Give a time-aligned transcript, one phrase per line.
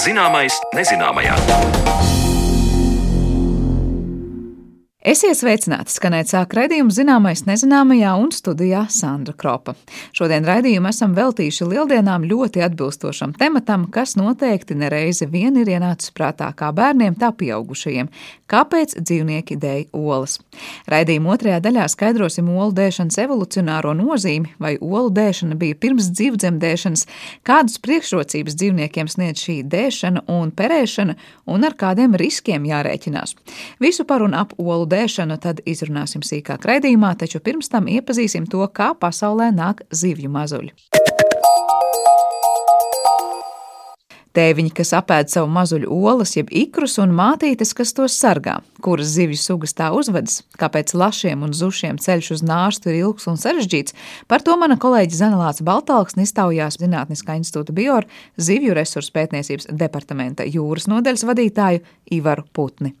[0.00, 1.99] Zināmais nezināmajā.
[5.00, 5.94] Esiet sveicināti!
[5.94, 9.72] Skanēt sāk raidījumu zināmais nezināmajā un studijā Sandra Kropa.
[10.12, 16.50] Šodien raidījumu esam veltījuši lieldienām ļoti atbilstošam tematam, kas noteikti nereizi vien ir ienācis prātā
[16.52, 18.10] kā bērniem, tā pieaugušajiem.
[18.52, 20.36] Kāpēc dzīvnieki dēja olas?
[20.92, 27.06] Raidījuma otrajā daļā skaidrosim olu dēšanas evolucionāro nozīmi, vai olu dēšana bija pirms dzīvdzemdēšanas,
[27.48, 31.16] kādas priekšrocības dzīvniekiem sniedz šī dēšana un perēšana,
[31.48, 33.38] un ar kādiem riskiem jārēķinās.
[33.80, 38.64] Visu par un ap olu dēšanu tad izrunāsim sīkāk raidījumā, taču pirms tam iepazīsim to,
[38.74, 40.74] kā pasaulē nāk zivju mazuļi.
[44.30, 48.60] Tēviņi, kas apēd savu mazuļu olas, jeb ikrus, un mātītes, kas tos sargā.
[48.84, 53.40] Kuras zivju sugas tā uzvedas, kāpēc lašiem un zušiem ceļš uz nārstu ir ilgs un
[53.42, 53.98] sarežģīts,
[54.30, 58.06] par to mana kolēģe Zanelāts Baltālks iztaujās Zinātniskā institūta Bior
[58.38, 62.94] zivju resursu pētniecības departamenta jūras nodaļas vadītāju Ivaru Putni.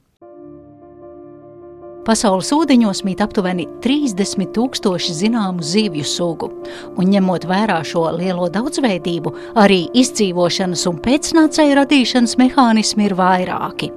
[2.00, 6.48] Pasaules ūdeņos mīt aptuveni 30 tūkstoši zināmu zivju sugu,
[6.96, 13.90] un ņemot vērā šo lielo daudzveidību, arī izdzīvošanas un pēcnācēju radīšanas mehānismi ir vairāki.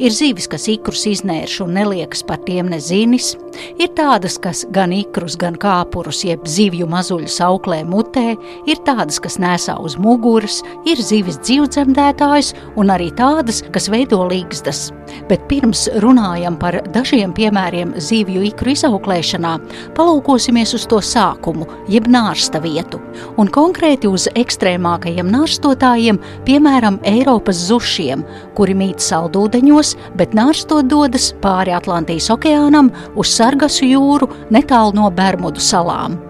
[0.00, 3.34] Ir zivis, kas ikrus iznērš un neliekas par tiem nezinis,
[3.80, 8.34] ir tādas, kas gan ikrus, gan kāpurus, jeb zivju mazuļus auklē mutē,
[8.68, 14.88] ir tādas, kas nesā uz muguras, ir zivis dzīvdzemdētājs un arī tādas, kas veido līgstas.
[15.30, 19.54] Bet pirms runājam par dažiem piemēriem zivju ikru izauklēšanā,
[19.96, 23.00] palūkosimies uz to sākumu, jeb nārsta vietu,
[23.38, 28.24] un konkrēti uz ekstrēmākajiem nārstotājiem, piemēram, Eiropas zušiem,
[28.58, 35.10] kuri mīt saldūdenī ūdeņos, bet nārstot dodas pāri Atlantijas okeānam uz Sargasu jūru netālu no
[35.10, 36.29] Bermudu salām.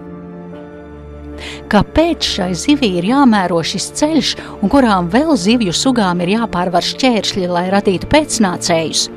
[1.71, 7.49] Kāpēc šai zivij ir jāmēro šis ceļš, un kurām vēl zivju sugām ir jāpārvar šķēršļi,
[7.51, 9.09] lai radītu pēcnācējus?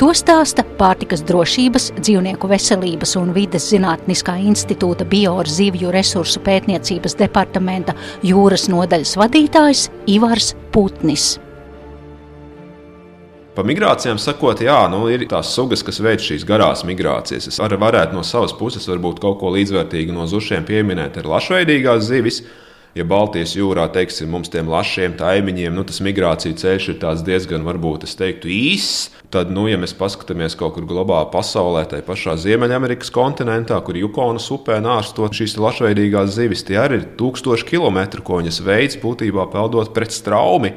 [0.00, 7.94] To stāsta Pārtikas drošības, dzīvnieku veselības un vides zinātniskā institūta bioru zivju resursu pētniecības departamenta
[8.26, 11.36] jūras nodaļas vadītājs Ivars Putnis.
[13.50, 17.48] Pa migrācijām sakot, jā, nu, ir tās sugas, kas veic šīs garās migrācijas.
[17.50, 22.04] Es arī varētu no savas puses varbūt kaut ko līdzvērtīgu no zušiem pieminēt ar lašveidīgās
[22.06, 22.44] zivis.
[22.94, 28.06] Ja Baltijas jūrā, teiksim, mums tiem lašiem taimiņiem, nu, tas migrāciju ceļš ir diezgan, varbūt,
[28.18, 33.78] teiktu, īss, tad, nu, ja mēs paskatāmies kaut kur globālā pasaulē, tai pašā Ziemeļamerikas kontinentā,
[33.86, 38.98] kur Jukonas upē nārstot šīs lašveidīgās zivis, tie arī ir tūkstoši kilometru, ko viņas veids
[38.98, 40.74] būtībā peldot pret straumi.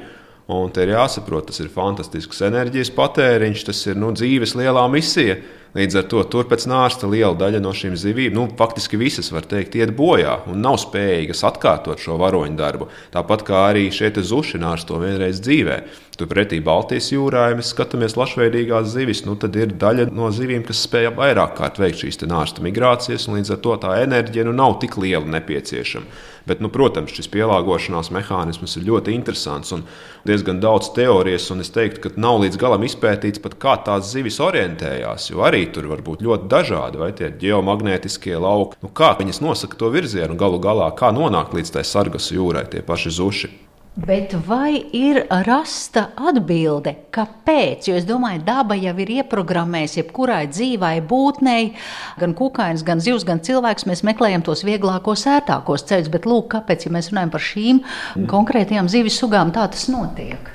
[0.52, 5.38] Un te ir jāsaprot, tas ir fantastisks enerģijas patēriņš, tas ir nu, dzīves lielā misija.
[5.74, 9.48] Līdz ar to tur pēc nārsta liela daļa no šīm zivīm, nu, faktiski visas, var
[9.50, 12.90] teikt, iet bojā un nav spējīgas atkārtot šo varoņu darbu.
[13.16, 15.80] Tāpat kā arī šeit zuši nārsto vienreiz dzīvē.
[16.13, 20.84] Turpretī Baltijas jūrā, ja mēs skatāmies lašveidīgās zivis, nu, tad ir daļa no zivīm, kas
[20.85, 24.78] spēj vairāk kārt veikt šīs nārsta migrācijas, un līdz ar to tā enerģija nu, nav
[24.84, 26.22] tik liela nepieciešama.
[26.46, 29.85] Bet, nu, protams, šis pielāgošanās mehānisms ir ļoti interesants un
[30.28, 34.41] diezgan daudz teorijas, un es teiktu, ka nav līdz galam izpētīts pat kā tās zivis
[34.44, 39.41] orientējās, jo arī tur var būt ļoti dažādi, vai tie geomagnētiskie lauki, nu, kā viņas
[39.41, 43.56] nosaka to virzienu, galu galā, kā nonākt līdz tai sargas jūrai, tie paši zuši.
[43.94, 47.86] Bet vai ir rasta atbilde, kāpēc?
[47.86, 51.76] Jo es domāju, daba jau ir ieprogrammējusi jebkurai dzīvai būtnei,
[52.18, 53.86] gan kukainis, gan zivs, gan cilvēks.
[53.86, 56.09] Mēs meklējam tos vieglākos, ērtākos ceļus.
[56.09, 58.28] Bet, lūk, kāpēc, ja mēs runājam par šīm mm.
[58.34, 60.50] konkrētajām zivis sugām, tā tas notiek?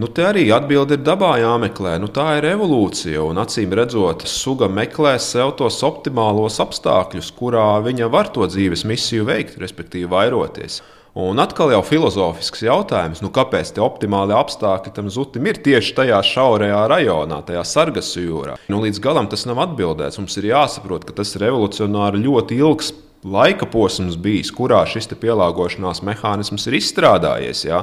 [0.00, 1.98] Nu, te arī atbilde ir dabā jāmeklē.
[2.00, 3.20] Nu, tā ir evolūcija.
[3.20, 9.28] Un acīm redzot, suga meklē sev tos optimālos apstākļus, kurā viņa var to dzīves misiju
[9.28, 10.80] veikt, respektīvi vairoties.
[11.18, 16.20] Un atkal jau filozofisks jautājums, nu, kāpēc tie optimāli apstākļi tam zutim ir tieši tajā
[16.22, 18.54] šaurajā rajonā, tajā sargas jūrā.
[18.70, 20.20] Nu, līdz galam tas nav atbildēts.
[20.22, 22.92] Mums ir jāsaprot, ka tas ir revolucionāri ļoti ilgs
[23.26, 27.64] laika posms bijis, kurā šis pielāgošanās mehānisms ir izstrādājies.
[27.66, 27.82] Ja?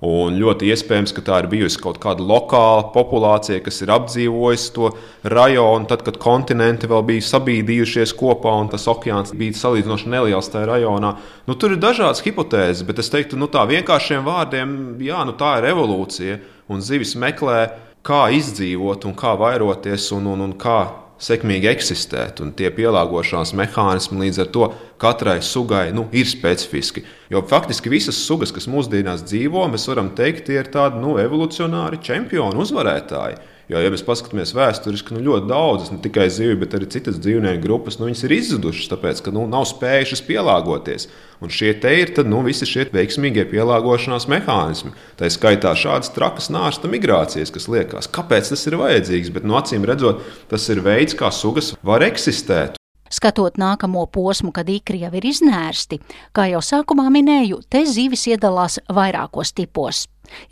[0.00, 4.88] Un ļoti iespējams, ka tā ir bijusi kaut kāda lokāla populācija, kas ir apdzīvojusi to
[5.28, 10.70] rajonu, tad, kad kontinenti vēl bija sabīdījušies kopā un tas okeāns bija salīdzinoši neliels tajā
[10.72, 11.12] rajonā.
[11.44, 14.72] Nu, tur ir dažādas hipotēzes, bet es teiktu, nu, tā vienkāršiem vārdiem,
[15.04, 16.40] jā, nu, tā ir evolūcija.
[16.72, 17.60] Un zivis meklē,
[18.06, 20.80] kā izdzīvot un kā vairoties un, un, un kā
[21.20, 24.68] sekmīgi eksistēt, un tie pielāgošanās mehānismi līdz ar to
[25.00, 27.04] katrai sugai nu, ir specifiski.
[27.32, 32.00] Jo faktiski visas sugas, kas mūsdienās dzīvo, mēs varam teikt, tie ir tādi nu, evolucionāri
[32.04, 33.40] čempioni, uzvarētāji.
[33.70, 37.62] Jo, ja mēs paskatāmies vēsturiski, nu, ļoti daudzas, ne tikai zivs, bet arī citas dzīvnieku
[37.62, 41.06] grupas, nu, ir izzudušas, tāpēc, ka nu, nav spējušas pielāgoties.
[41.38, 44.90] Un šie te ir tad, nu, visi šie veiksmīgie pielāgošanās mehānismi.
[45.20, 49.30] Tā ir skaitā šādas trakas nārsta migrācijas, kas liekas, kāpēc tas ir vajadzīgs.
[49.38, 52.80] Bet, nu, acīm redzot, tas ir veids, kā sugas var eksistēt.
[53.10, 55.98] Skatot nākamo posmu, kad ikri jau ir iznērsti,
[56.34, 60.04] kā jau sākumā minēju, te zivis iedalās vairākos tipos.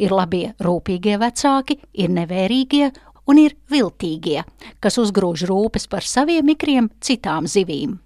[0.03, 2.91] Ir labie, rūpīgie vecāki, ir nevērīgie
[3.29, 4.43] un ir viltīgie,
[4.81, 7.99] kas uzgrūž rūpes par saviem ikriem citām zivīm.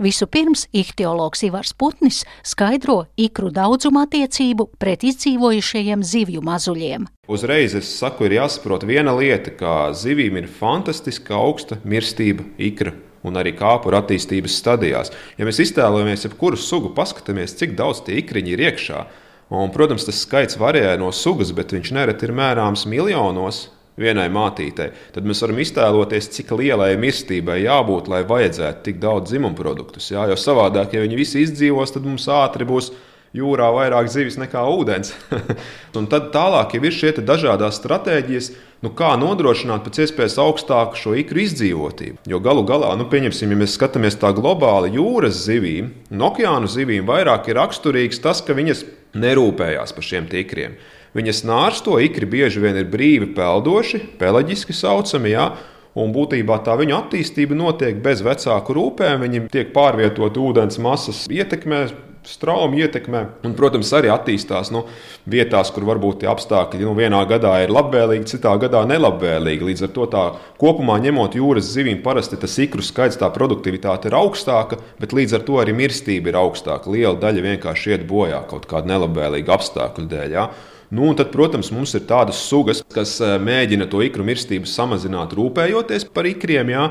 [0.00, 7.06] Vispirms ihtiologs Ivars Putnis skaidro ikru daudzumu attiecību pret izdzīvojušajiem zivju mazuļiem.
[7.30, 12.92] Uzreiz es saku, ir jāsaprot viena lieta, ka zivīm ir fantastiska augsta mirstība ikra
[13.24, 15.12] un arī kāpuru attīstības stadijās.
[15.36, 19.02] Ja mēs iztēlojamies jebkuru sugu, paskatāmies, cik daudz tie ikriņi ir iekšā.
[19.50, 23.66] Un, protams, tas skaits varēja no sugas, bet viņš nereti ir mērāms miljonos
[24.00, 24.90] vienai mātītei.
[25.14, 30.10] Tad mēs varam iztēloties, cik lielai mirstībai jābūt, lai vajadzētu tik daudz dzimumu produktus.
[30.12, 30.28] Jā?
[30.30, 32.92] Jo savādāk, ja viņi visi izdzīvos, tad mums ātri būs
[33.36, 35.12] jūrā vairāk zivis nekā ūdens.
[35.98, 38.50] un tad tālāk jau ir šie dažādas stratēģijas,
[38.84, 42.24] nu, kā nodrošināt pēc iespējas augstāku šo ikru izdzīvotību.
[42.30, 47.06] Jo galu galā, nu, pieņemsim, ja mēs skatāmies tā globāli jūras zivīm, un okeānu zivīm
[47.10, 48.86] vairāk ir raksturīgs tas, ka viņas
[49.20, 50.78] nerūpējās par šiem tikriem.
[51.16, 55.34] Viņas nārsto ikri bieži vien ir brīvi peldoši, peleģiski saucami.
[55.34, 55.50] Jā,
[55.98, 59.24] Un būtībā tā viņu attīstība notiek bez vecāku rūpēm.
[59.26, 61.80] Viņi tiek pārvietoti ūdens masas ietekmē,
[62.26, 63.22] strauji ietekmē.
[63.48, 64.84] Un, protams, arī attīstās nu,
[65.30, 69.66] vietās, kur varbūt tie apstākļi nu, vienā gadā ir labvēlīgi, citā gadā nelabvēlīgi.
[69.70, 70.24] Līdz ar to tā
[70.62, 75.46] kopumā ņemot jūras zivīm, parasti tas ikru skaits, tā produktivitāte ir augstāka, bet līdz ar
[75.48, 76.92] to arī mirstība ir augstāka.
[76.92, 80.36] Liela daļa vienkārši iet bojā kaut kāda nelabvēlīga apstākļu dēļ.
[80.38, 80.52] Ja?
[80.90, 86.08] Nu, tad, protams, mums ir tādas sugas, kas eh, mēģina to ikru mirstību samazināt, rūpējoties
[86.10, 86.72] par ikriem.
[86.74, 86.88] Jā.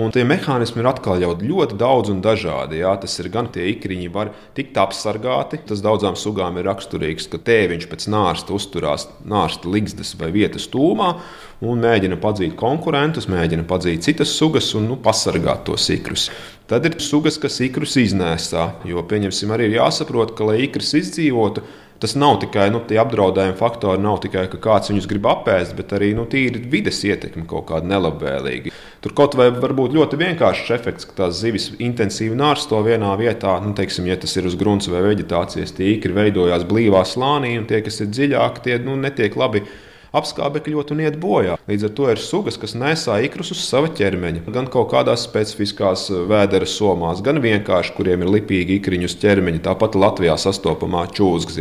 [0.00, 2.78] Un tie mehānismi ir atkal ļoti daudz un dažādi.
[2.80, 2.94] Jā.
[3.02, 5.60] Tas ir gan tie ikriņi, var tikt apsargāti.
[5.68, 11.10] Tas daudzām sugām ir raksturīgs, ka tēviņš pēc nārsta uzturās nārsta ligzdas vai vietas tūmā
[11.68, 16.30] un mēģina padzīt konkurentus, mēģina padzīt citas sugas un nu, pasargāt tos ikrus.
[16.72, 21.66] Tad ir sugas, kas ikrus iznēsā, jo, pieņemsim, arī ir jāsaprot, ka, lai ikrs izdzīvotu,
[22.02, 25.94] tas nav tikai nu, tie apdraudējumi faktori, nav tikai ka kāds viņus grib apēst, bet
[25.94, 28.72] arī nu, tīri vides ietekme kaut kāda nelabvēlīga.
[29.02, 33.54] Tur kaut vai var būt ļoti vienkāršs efekts, ka tās zivis intensīvi nārsto vienā vietā.
[33.62, 37.84] Nu, teiksim, ja tas ir uz grunts vai vegetācijas tīkli, veidojās blīvā slānī, un tie,
[37.86, 39.62] kas ir dziļāki, tie nu, netiek labi
[40.16, 41.56] apskābekļot un iet bojā.
[41.68, 46.08] Līdz ar to ir sugas, kas nesā ikrus uz sava ķermeņa, gan kaut kādās specifiskās
[46.12, 49.64] eh, vēdera somās, gan vienkārši, kuriem ir lipīgi ikriņu uz ķermeņa.
[49.68, 51.60] Tāpat Latvijā sastopamā čūskas.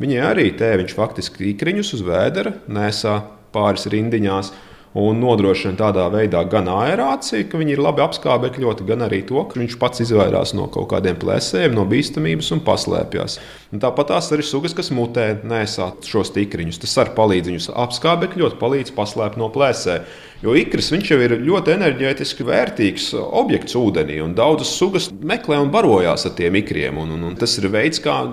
[0.00, 3.20] Viņai arī tēviņš faktiski ikriņus uz vēdera nesā
[3.54, 4.52] pāris rindiņās
[4.98, 9.60] un nodrošina tādā veidā gan aerāciju, ka viņi ir labi apskābekļoti, gan arī to, ka
[9.60, 13.38] viņš pats izvairās no kaut kādiem plēsējiem, no bīstamības un paslēpjas.
[13.70, 16.80] Tāpat tās arī sugas, kas mutē, nesā šos tikriņus.
[16.82, 20.10] Tas arī palīdz viņus apskābekļot, palīdz paslēpt no plēsēm.
[20.42, 26.26] Jo ikrs jau ir ļoti enerģētiski vērtīgs objekts ūdenī, un daudzas sugas meklē un barojās
[26.26, 26.98] ar tiem ikriem.
[26.98, 28.24] Un, un, un tas ir veids, kā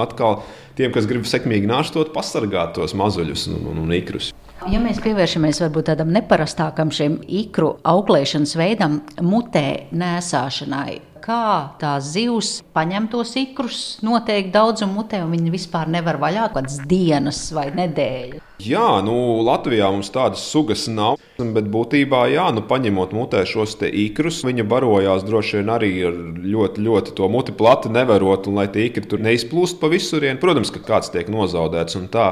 [0.00, 0.40] atkal
[0.78, 4.30] tiem, kas grib sekmīgi nāštot, pasargāt tos mazuļus un, un, un ikrus.
[4.64, 10.96] Ja mēs pievēršamies varbūt tādam neparastākam šim ikru auklēšanas veidam, mutē nēsāšanai,
[11.26, 16.60] kā tās zivs paņem tos ikrus, noteikti daudzumu mutē, un viņi vispār nevar vaļā kaut
[16.60, 18.42] kādas dienas vai nedēļas.
[18.62, 19.12] Jā, nu,
[19.44, 21.18] Latvijā mums tādas sugas nav.
[21.36, 26.84] Bet būtībā, jā, nu, paņemot mutē šos ikrus, viņa barojās droši vien arī ar ļoti,
[26.86, 30.40] ļoti to muti plati nevarot, un lai tie ikri tur neizplūst pa visurienu.
[30.40, 32.30] Protams, ka kāds tiek nozaudēts un tā.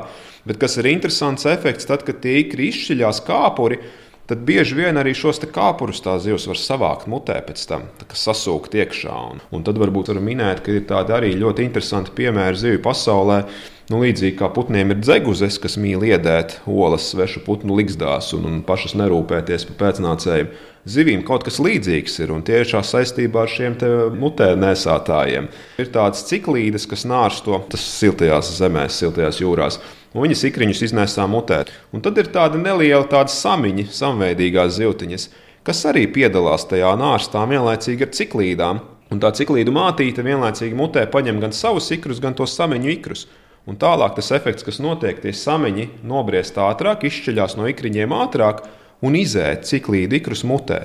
[0.48, 3.82] Bet kas ir interesants efekts, tad, kad tie ikri izšķiļās kāpuri,
[4.30, 9.14] tad bieži vien arī šos kāpurus tā zivs var savākt mutē pēc tam, sasūkt iekšā.
[9.34, 13.44] Un, un tad varbūt var minēt, ka ir tādi arī ļoti interesanti piemēri zivju pasaulē.
[13.92, 18.62] Nu, līdzīgi kā putniem ir dzeguzes, kas mīl iedēt olas svešu putnu ligzdās un, un
[18.64, 20.48] pašas nerūpēties par pēcnācējiem.
[20.88, 23.76] Zivīm kaut kas līdzīgs ir, un tiešā saistībā ar šiem
[24.20, 25.50] mutē nesātājiem
[25.80, 29.80] ir tādas ciklīdes, kas nārsto tas siltajās zemēs, siltajās jūrās
[30.14, 31.64] un viņas ikriņus iznēsā mutē.
[31.92, 35.28] Un tad ir tāda neliela tāda samiņa, samveidīgās zivtiņas,
[35.66, 38.82] kas arī piedalās tajā nārstā vienlaicīgi ar ciklīdām.
[39.12, 43.26] Un tā ciklīdu mātīte vienlaicīgi mutē paņem gan savus ikrus, gan to samiņu ikrus.
[43.68, 48.64] Un tālāk tas efekts, kas notiek, tie samiņi nobriest ātrāk, izšķiļās no ikriņiem ātrāk
[49.04, 50.82] un izēt ciklīdu ikrus mutē.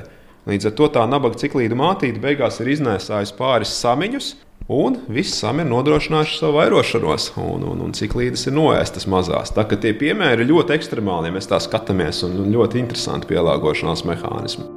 [0.48, 4.30] Līdz ar to tā nabaga ciklīdu mātīte beigās ir iznēsājusi pāris samiņus,
[4.70, 9.50] Un viss sam ir nodrošinājuši savu vairošanos, un, un, un cik līdzi ir noēstas mazās.
[9.56, 14.06] Tā kā tie piemēri ir ļoti ekstremāli, ja mēs tā skatāmies, un ļoti interesanti pielāgošanās
[14.06, 14.70] mehānismi.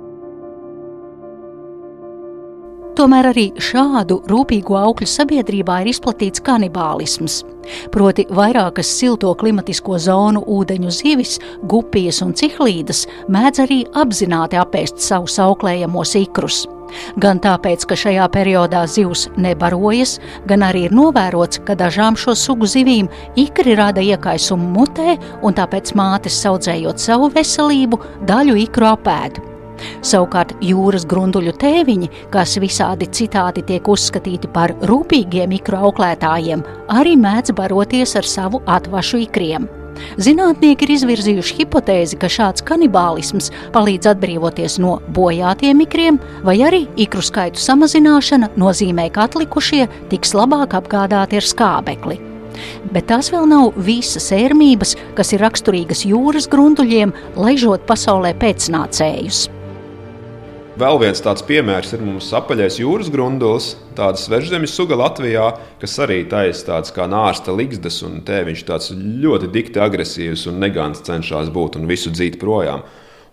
[2.96, 7.42] Tomēr arī šādu rūpīgu augļu sabiedrībā ir izplatīts kanibālisms.
[7.92, 15.36] Proti, vairākas silto klimatisko zonu ūdeņu zivis, gupijas un cihlīdas mēdz arī apzināti apēst savus
[15.40, 16.64] auklējamos ikrus.
[17.22, 20.18] Gan tāpēc, ka šajā periodā zivs nebarojas,
[20.48, 25.94] gan arī ir novērots, ka dažām šo sugu zivīm ikri rada iekaisumu mutē, un tāpēc
[25.98, 29.48] mātes audzējot savu veselību, daļu ikru apēdu.
[30.06, 36.62] Savukārt jūras grunduļu tēviņi, kas visādi citādi tiek uzskatīti par rūpīgiem ikru auklētājiem,
[36.94, 39.81] arī mēdz baroties ar savu atvašu ikriem.
[40.22, 47.24] Zinātnieki ir izvirzījuši hipotēzi, ka šāds kanibālisms palīdz atbrīvoties no bojātiem ikriem, vai arī ikru
[47.24, 52.20] skaitu samazināšana nozīmē, ka atlikušie tiks labāk apgādāti ar skābekli.
[52.92, 59.46] Bet tās vēl nav visas ērmības, kas ir raksturīgas jūras grunduļiem, laižot pasaulē pēcnācējus.
[60.72, 65.50] Vēl viens tāds piemērs ir mums apaļais jūras grundulis, tāda svežzemes suga Latvijā,
[65.82, 70.62] kas arī taisa tādas kā nārsta ligzdas, un te viņš tāds ļoti dikti agresīvs un
[70.64, 72.86] negants cenšas būt un visu dzīt projām.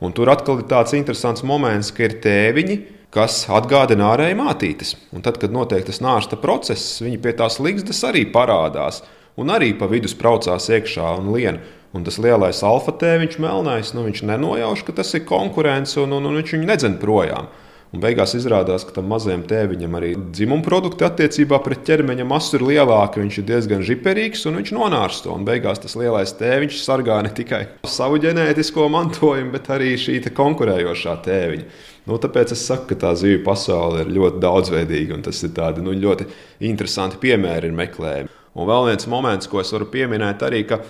[0.04, 2.78] Un tur atkal ir tāds interesants moments, ka ir tēviņi,
[3.16, 4.94] kas atgādina ārēji mātītes.
[5.16, 9.00] Un tad, kad notiek tas nārsta process, viņi pie tās ligzdas arī parādās
[9.40, 11.64] un arī pa vidu spraucās iekšā un liena.
[11.94, 16.28] Un tas lielais alfa tēviņš, melnais, nu, viņš nenojauš, ka tas ir konkurence, un, un,
[16.30, 17.50] un viņš viņu nedzen projām.
[17.90, 22.66] Un beigās izrādās, ka tam mazajam tēviņam arī dzimuma produkti attiecībā pret ķermeņa masu ir
[22.68, 23.24] lielāki.
[23.24, 25.34] Viņš ir diezgan žiperīgs un viņš nonārs to.
[25.34, 31.18] Un beigās tas lielais tēviņš sargā ne tikai savu ģenētisko mantojumu, bet arī šī konkurējošā
[31.26, 31.68] tēviņa.
[32.06, 35.82] Nu, tāpēc es saku, ka tā zivju pasaule ir ļoti daudzveidīga un tas ir tādi,
[35.82, 36.30] nu, ļoti
[36.70, 38.36] interesanti piemēri meklējumi.
[38.54, 40.82] Un vēl viens moments, ko es varu pieminēt, arī, ka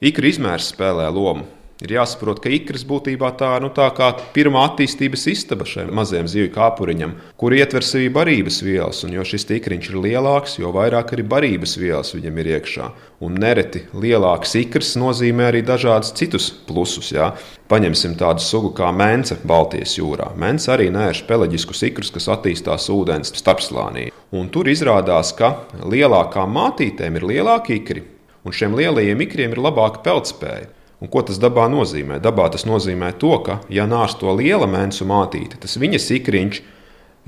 [0.00, 1.42] Ikra izmērs spēlē lomu.
[1.84, 6.50] Ir jāsaprot, ka ikras būtībā tā, nu, tā kā pirmā attīstības istaba šiem maziem zivju
[6.54, 9.00] kāpuriņam, kur ietver sevī barības vielas.
[9.04, 12.86] Un, jo šis ikriņš ir lielāks, jo vairāk arī barības vielas viņam ir iekšā.
[13.24, 17.10] Un nereti lielāks ikrs nozīmē arī dažādus citus plusus.
[17.16, 17.34] Jā.
[17.68, 20.30] Paņemsim tādu sugu kā mence Baltijas jūrā.
[20.40, 24.08] Mence arī nērš peleģiskus ikrus, kas attīstās ūdens starpslānī.
[24.32, 28.06] Un tur izrādās, ka lielākām mātītēm ir lielāki ikri
[28.44, 30.68] un šiem lielajiem ikriem ir labāka peldspēja.
[31.00, 32.18] Un ko tas dabā nozīmē?
[32.20, 36.60] Dabā tas nozīmē to, ka, ja nārs to liela mēnesu mātīte, tas viņas ikriņš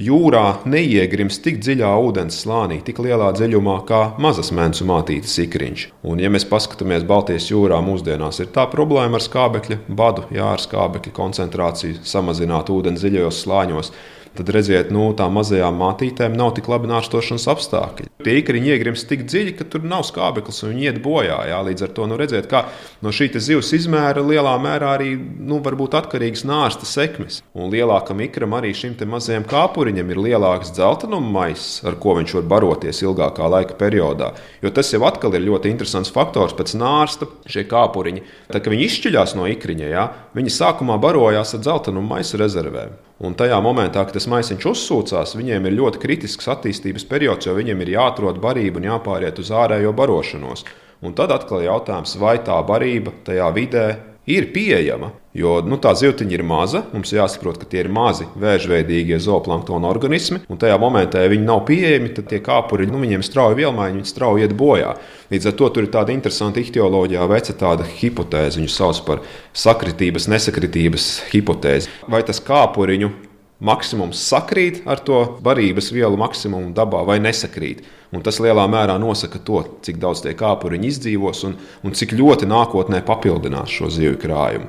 [0.00, 5.86] jūrā neiegrims tik dziļā ūdens slānī, tik lielā dziļumā kā mazas mēnesu mātītes ikriņš.
[6.08, 10.64] Un, ja mēs paskatāmies Baltijas jūrā, mūsdienās ir tā problēma ar skābekļa badu, jā, ar
[10.64, 13.92] skābekļa koncentrāciju, samazināt ūdeni dziļajos slāņos
[14.36, 18.08] tad redziet, nu, tām mazajām mātītēm nav tik labi nārstošanas apstākļi.
[18.22, 21.40] Tie ikriņi iegrimst tik dziļi, ka tur nav skābeklis un viņi iet bojā.
[21.50, 21.58] Jā.
[21.66, 22.64] Līdz ar to nu, redziet, kā
[23.02, 27.40] no šī zivs izmēra lielā mērā arī nu, atkarīgs nārsta sekmes.
[27.52, 32.48] Un lielākam ikram arī šim mazajam kāpuriņam ir lielāks dzeltenuma maiss, ar ko viņš var
[32.54, 34.32] baroties ilgākā laika periodā.
[34.62, 37.28] Jo tas jau atkal ir ļoti interesants faktors pēc nārsta.
[37.52, 42.40] Šie kāpuriņi, tad, kad viņi izšķiļās no ikriņa, jā, viņi sākumā barojās ar dzeltenuma maisu
[42.40, 42.94] rezervēm.
[43.22, 47.84] Un tajā momentā, kad tas maisiņš uzsūcās, viņiem ir ļoti kritisks attīstības periods, jo viņiem
[47.84, 50.64] ir jāatrod barība un jāpāriet uz ārējo barošanos.
[51.06, 53.86] Un tad atkal ir jautājums, vai tā barība tajā vidē
[54.26, 55.12] ir pieejama.
[55.32, 60.42] Jo nu, tā zivtiņa ir maza, mums jāsaprot, ka tie ir mazi vēžveidīgie zooplanktona organismi,
[60.52, 64.12] un tajā momentā, ja viņi nav pieejami, tad tie kāpuri nu, viņiem strauji vielmaiņi, viņi
[64.12, 64.92] strauji iet bojā.
[65.32, 69.24] Līdz ar to tur ir tāda interesanta ihtioloģijā veca tāda hipotēze, viņu sauc par
[69.56, 71.88] sakritības, nesakritības hipotēzi.
[72.12, 73.31] Vai tas kāpuriņu
[73.62, 77.82] maksimums sakrīt ar to barības vielu maksimumu dabā vai nesakrīt.
[78.12, 82.50] Un tas lielā mērā nosaka to, cik daudz tie kāpuriņi izdzīvos un, un cik ļoti
[82.50, 84.68] nākotnē papildinās šo zivju krājumu.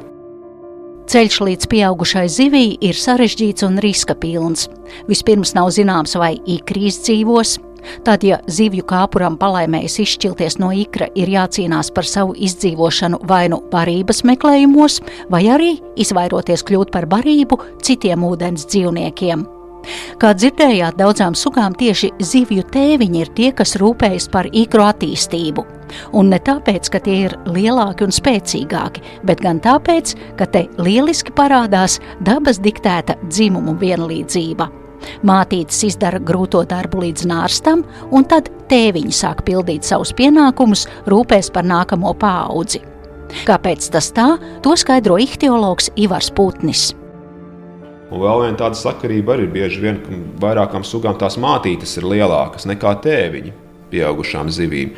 [1.11, 4.69] Ceļš līdz pieaugušai zivij ir sarežģīts un riska pilns.
[5.09, 7.57] Vispirms nav zināms, vai ikrīs dzīvos.
[8.05, 13.61] Tad, ja zivju kāpuram palaimējas izšķilties no ikra, ir jācīnās par savu izdzīvošanu vai nu
[13.71, 15.01] barības meklējumos,
[15.33, 19.45] vai arī izvairoties kļūt par barību citiem ūdens dzīvniekiem.
[20.21, 25.65] Kā dzirdējāt, daudzām sugām tieši zivju tēviņi ir tie, kas rūpējas par īkru attīstību.
[26.17, 31.35] Un ne tāpēc, ka tie ir lielāki un spēcīgāki, bet gan tāpēc, ka te lieliski
[31.35, 34.82] parādās dabas diktēta dzimumu vienlīdzība.
[35.25, 41.67] Mātītes izdara grūto darbu līdz nārstam, un tad tēviņi sāk pildīt savus pienākumus, rūpēs par
[41.67, 42.83] nākamo paudzi.
[43.47, 44.27] Kāpēc tas tā,
[44.61, 46.91] to skaidro ihtiologs Ivars Putnis.
[48.13, 52.67] Un vēl viena tāda sakarība arī bieži vien, ka vairākām sugām tās mātītes ir lielākas
[52.69, 53.53] nekā tēviņi
[53.93, 54.93] pieaugušām zivīm.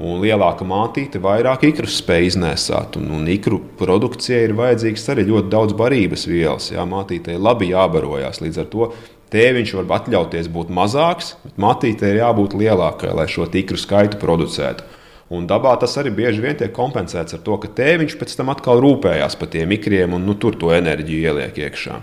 [0.00, 2.96] Un lielāka mātīte vairāk ikru spēj iznēsāt.
[2.96, 6.70] Un, un ikru produkcijai ir vajadzīgs arī ļoti daudz barības vielas.
[6.72, 8.40] Jā, mātītei labi jābarojās.
[8.40, 8.88] Līdz ar to
[9.32, 14.86] tēviņš var atļauties būt mazāks, bet mātītei ir jābūt lielākai, lai šo ikru skaitu producētu.
[15.30, 18.82] Un dabā tas arī bieži vien tiek kompensēts ar to, ka tēviņš pēc tam atkal
[18.82, 22.00] rūpējās par tiem ikriem un nu, tur to enerģiju ieliek iekšā.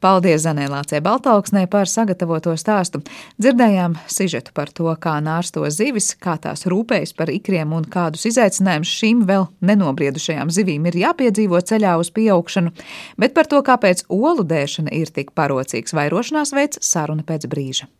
[0.00, 3.02] Paldies Zanēlācei Baltāksnē par sagatavoto stāstu.
[3.40, 8.94] Dzirdējām sižetu par to, kā nārsto zivis, kā tās rūpējas par ikriem un kādus izaicinājumus
[9.00, 12.74] šīm vēl nenobriedušajām zivīm ir jāpiedzīvo ceļā uz pieaugšanu,
[13.20, 17.90] bet par to, kāpēc olu dēšana ir tik parocīgs vairošanās veids, saruna pēc brīža.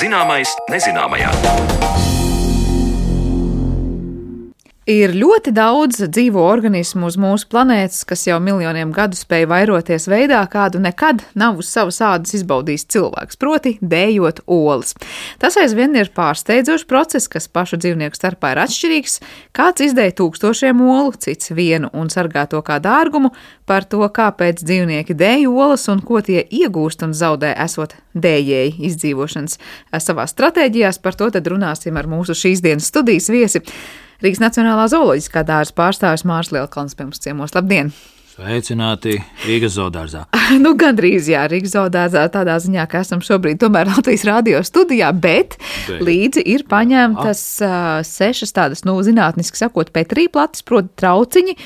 [0.00, 2.19] Zināmais nezināmajā.
[4.90, 10.40] Ir ļoti daudz dzīvo organismu uz mūsu planētas, kas jau miljoniem gadu spēj vairoties veidā,
[10.50, 14.96] kādu nekad nav uz savas ādas izbaudījis cilvēks, proti, dējot olas.
[15.38, 19.20] Tas aizvien ir pārsteidzošs process, kas pašu dzīvnieku starpā ir atšķirīgs.
[19.54, 23.30] Kāds izdēja tūkstošiem olu, cits vienu un sargā to kā dārgumu,
[23.70, 29.58] par to, kāpēc dzīvnieki dēj olas un ko tie iegūst un zaudē, esot dējēji izdzīvošanas
[30.02, 30.98] savā stratēģijās.
[30.98, 33.68] Par to tad runāsim ar mūsu šīs dienas studijas viesi.
[34.20, 37.54] Rīgas Nacionālā zooloģiskā dārza pārstāvis Mārs Lielkalns pie mums ciemos.
[37.56, 37.88] Labdien!
[38.30, 39.14] Sveicināti
[39.46, 40.26] Rīgas zoodārzā.
[40.64, 45.56] nu, gandrīz, jā, Rīgas zoodārzā tādā ziņā, ka esam šobrīd tomēr Latvijas radio studijā, bet,
[45.88, 46.04] bet.
[46.04, 51.56] līdzi ir paņemtas uh, sešas tādas, nu, zinātniski sakot, petrīplates, proti trauciņi,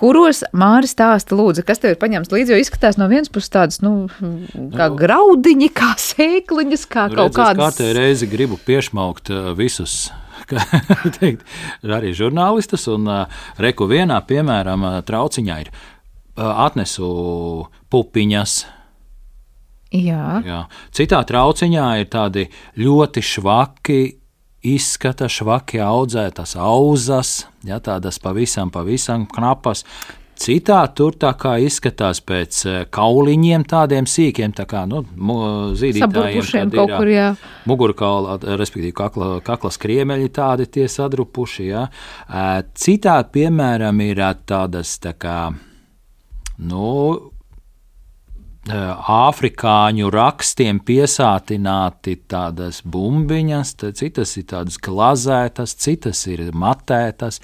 [0.00, 3.80] kuros Māris stāsta, lūdzu, kas tev ir paņemts līdzi, jo izskatās no vienas puses tādas,
[3.84, 7.60] nu, kā nu, graudiņi, kā sēkliņas, kā nu, kaut kādas.
[7.60, 10.08] Kārtē reizi gribu piešmaukt visus
[11.20, 11.44] teikt,
[11.84, 12.88] arī žurnālistus.
[12.90, 17.10] Un uh, reku vienā, piemēram, trauciņā ir uh, atnesu
[17.92, 18.60] pupiņas.
[19.90, 20.38] Jā.
[20.46, 20.60] Jā.
[20.94, 22.46] Citā trauciņā ir tādi
[22.78, 24.00] ļoti švaki
[24.66, 29.84] izskata švaki audzētas auzas, ja, tādas pavisam, pavisam knapas.
[30.40, 35.02] Citā tur tā kā izskatās pēc eh, kauliņiem, tādiem sīkiem, tā kā nu,
[35.76, 36.72] zīdītājiem.
[36.72, 37.26] Kaut kur, jā.
[37.68, 41.84] Mugurkaula, respektīvi kakla, kaklas kriemeļi tādi tie sadrupuši, jā.
[42.72, 45.42] Citā, piemēram, ir tādas tā kā,
[46.72, 46.88] nu,
[48.70, 57.40] afrikāņu rakstiem piesātināti tādas bumbiņas, citas ir tādas glazētas, citas ir matētas.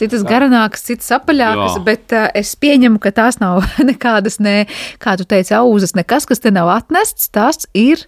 [0.00, 1.84] Citas garanākas, citas apaļākas, Jā.
[1.86, 4.64] bet uh, es pieņemu, ka tās nav nekādas, ne,
[5.02, 8.06] kā tu teici, auzas, nekas, kas te nav atnests, tās ir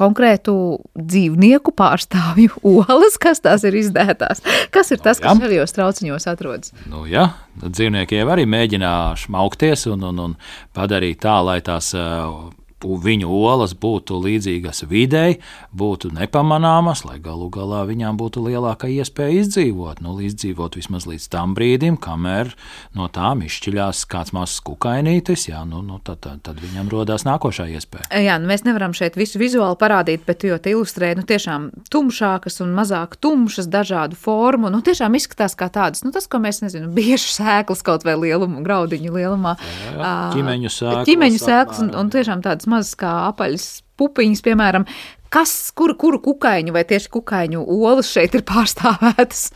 [0.00, 0.54] konkrētu
[0.96, 4.44] dzīvnieku pārstāvju olas, kas tās ir izdētās.
[4.74, 6.74] Kas ir tas, kas no, šajos trauciņos atrodas?
[6.90, 7.28] Nu, jā,
[7.62, 10.38] dzīvnieki jau arī mēģina šmaukties un, un, un
[10.76, 15.38] padarīt tā, lai tās uh, viņu olas būtu līdzīgas videi,
[15.76, 20.00] būtu nepamanāmas, lai galu galā viņām būtu lielāka iespēja izdzīvot.
[20.04, 22.54] Nu, izdzīvot vismaz līdz tam brīdim, kamēr
[22.96, 27.68] no tām izšķiļās kāds mazs kukainītis, jā, nu, nu, tad, tad, tad viņam rodās nākošā
[27.74, 28.08] iespēja.
[28.20, 32.60] Jā, nu, mēs nevaram šeit visu vizuāli parādīt, bet jo te ilustrē nu, tiešām tumšākas
[32.64, 34.70] un mazāk tumšas, dažādu formu.
[34.72, 38.64] Nu, tiešām izskatās kā tādas, nu, tas, ko mēs nezinām, bieži sēklas kaut vai lielumu,
[38.66, 39.56] graudiņu lielumā.
[39.60, 41.08] Jā, jā, ķimeņu sēklas.
[41.10, 43.66] Ķimeņu sēklas un, un tiešām tādas mazas kā apaļas
[44.00, 44.86] pupiņas, piemēram.
[45.30, 49.50] Kas, kuru, kuru kukaiņu vai tieši kukaiņu olas šeit ir pārstāvētas?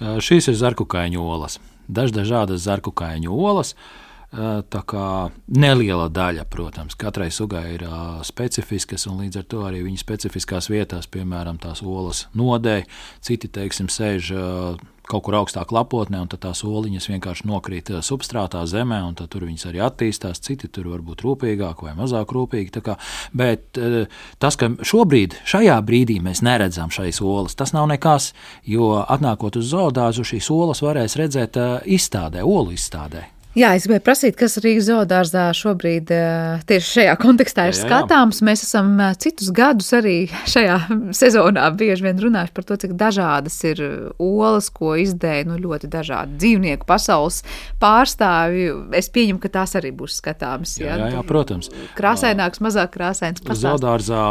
[0.00, 1.60] Šīs ir zarkukaiņu olas.
[1.86, 3.74] Dažādas zarkukaiņu olas.
[3.74, 4.03] Kā
[5.46, 10.70] neliela daļa, protams, katrai sugai ir uh, specifiskas, un līdz ar to arī viņa specifiskās
[10.72, 12.82] vietās, piemēram, tās olas nodēļ.
[13.24, 18.64] Citi, teiksim, sēž uh, kaut kur augstāk lapotnē, un tās oliņas vienkārši nokrīt eh, substrātā
[18.68, 20.42] zemē, un tur viņas arī attīstās.
[20.44, 22.82] Citi tur var būt rūpīgāki vai mazāk rūpīgi.
[22.84, 22.96] Kā,
[23.36, 24.08] bet eh,
[24.42, 28.32] tas, ka šobrīd, šajā brīdī mēs neredzam šīs olas, tas nav nekas,
[28.68, 33.33] jo atnākot uz zoodāzu, šīs olas varēs redzēt eh, izstādē, olu izstādē.
[33.54, 37.86] Jā, es gribēju prasīt, kas Rīgas zoodārzā šobrīd eh, tieši šajā kontekstā ir jā, jā.
[37.86, 38.40] skatāms.
[38.42, 40.16] Mēs esam eh, citus gadus arī
[40.54, 40.78] šajā
[41.14, 43.82] sezonā bieži vien runājuši par to, cik dažādas ir
[44.18, 47.44] olas, ko izdēja nu, ļoti dažādi dzīvnieku pasaules
[47.82, 48.72] pārstāvji.
[48.98, 50.74] Es pieņemu, ka tās arī būs skatāmas.
[50.82, 51.70] Jā, jā, jā protams.
[51.94, 53.44] Krāsaināks, mazāk krāsains.
[53.62, 54.24] Zoodārzā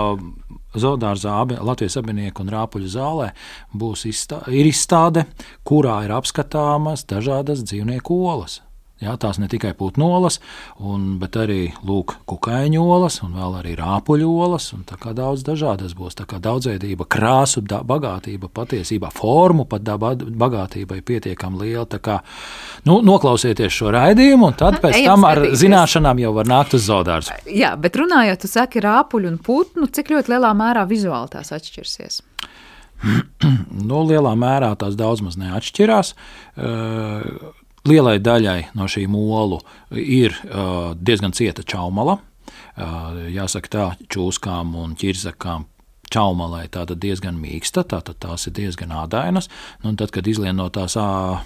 [0.73, 3.31] Zoodārzā Latvijas abinieku un rāpuļu zālē
[3.77, 5.27] būs izstā, izstāde,
[5.63, 8.59] kurā ir apskatāmas dažādas dzīvnieku olas.
[9.03, 10.39] Jā, tās ne tikai putnolas,
[10.79, 14.69] un, bet arī lūk, kukaiņolas, un vēl arī rāpuļolas.
[14.87, 16.15] Tā kā daudz dažādas būs.
[16.19, 21.85] Tā kā daudzveidība, krāsu da, bagātība, patiesībā formu pat da, bagātība ir pietiekami liela.
[21.89, 22.19] Tā kā
[22.87, 25.63] nu, noklausieties šo raidījumu, un tad pēc Ejam tam ar skatīties.
[25.65, 27.31] zināšanām jau var nākt uz zaudārus.
[27.49, 32.21] Jā, bet runājot, tu saki rāpuļu un putnu, cik ļoti lielā mērā vizuāli tās atšķirsies?
[33.89, 36.13] nu, lielā mērā tās daudz maz neatšķirās.
[36.55, 37.51] Uh,
[37.87, 39.59] lielai daļai no šīm olu
[39.91, 42.19] ir uh, diezgan cieta čaumala.
[42.73, 45.67] Uh, jāsaka, tā čūskām un ķirzakām
[46.13, 49.49] čaumalai tāda diezgan mīksta, tātad tās ir diezgan ādainas.
[49.83, 51.41] Nu, tad, kad izlien no tās uh,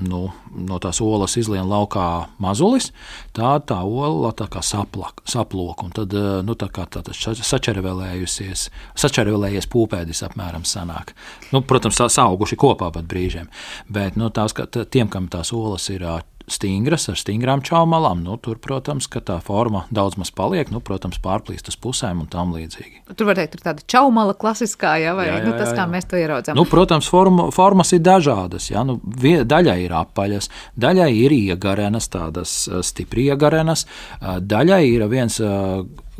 [0.00, 0.22] nu,
[0.56, 2.06] no tās olas izlien laukā
[2.42, 2.90] mazulis,
[3.36, 8.68] tā tā ola tā kā saplak, saplok, un tad, eh, nu, tā kā tā sačervelējusies,
[8.98, 11.14] sačervelējies pūpēdis apmēram sanāk.
[11.52, 13.50] Nu, protams, sauguši kopā pat brīžiem,
[13.88, 16.06] bet, nu, tās, ka, tiem, kam tās olas ir
[16.52, 21.70] stingras ar stingrām čaumalām, nu, tur, protams, tā forma daudz maz paliek, nu, protams, pārplīst
[21.70, 23.04] uz pusēm un tam līdzīgi.
[23.14, 25.78] Tur var teikt, ir tāda čaumala klasiskā, ja, vai jā, jā, nu, tas, jā, jā.
[25.78, 26.58] kā mēs to ieraudzām.
[26.58, 28.70] Nu, protams, forma, formas ir dažādas.
[28.72, 32.54] Ja, nu, daļai ir apaļas, daļai ir iegarenas, tādas
[32.86, 33.86] stipri iegarenas,
[34.20, 35.40] daļai ir viens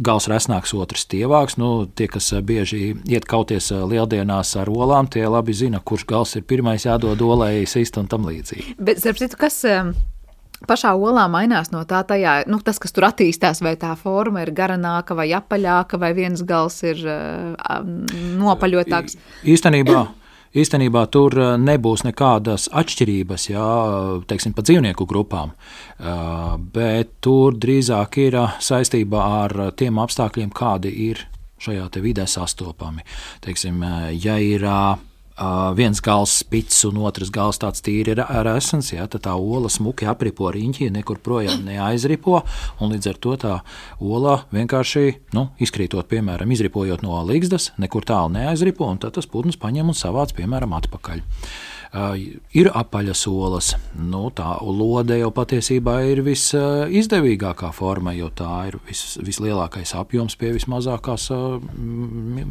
[0.00, 1.58] gals resnāks, otrs tievāks.
[1.60, 6.46] Nu, tie, kas bieži iet kauties lieldienās ar olām, tie labi zina, kurš gals ir
[6.48, 8.78] pirmais jādod olai, sist un tam līdzīgi.
[8.80, 9.60] Bet, starp citu, kas
[10.68, 14.52] pašā olā mainās no tā, tajā, nu, tas, kas tur attīstās, vai tā forma ir
[14.56, 17.82] garanāka vai apaļāka, vai viens gals ir uh,
[18.40, 19.18] nopaļotāks.
[19.44, 20.06] Īstenībā.
[20.50, 23.66] Īstenībā tur nebūs nekādas atšķirības, jā,
[24.26, 25.52] teiksim, pa dzīvnieku grupām,
[26.74, 31.22] bet tur drīzāk ir saistībā ar tiem apstākļiem, kādi ir
[31.62, 33.06] šajā vidē sastopami.
[33.46, 33.78] Teiksim,
[34.10, 34.98] ja ir Uh,
[35.76, 40.08] viens gals spits un otrs gals tāds tīri ar esens, ja, tad tā ola smuki
[40.10, 42.42] apripo riņķi, nekur projām neaizripo,
[42.80, 43.56] un līdz ar to tā
[44.00, 45.04] ola vienkārši,
[45.36, 49.96] nu, izkrītot, piemēram, izripojot no līgzdas, nekur tālu neaizripo, un tad tas putns paņem un
[49.96, 51.24] savāc, piemēram, atpakaļ.
[51.90, 53.72] Ir apaļas olas.
[53.98, 60.52] Nu, tā lode jau patiesībā ir visizdevīgākā forma, jo tā ir vis, vislielākais apjoms pie
[60.54, 61.28] vismazākās,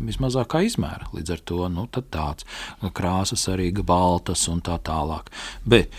[0.09, 1.07] vismazākā izmēra.
[1.15, 2.47] Līdz ar to nu, tāds
[2.91, 5.31] krāsas arī baltas un tā tālāk.
[5.63, 5.95] Bet,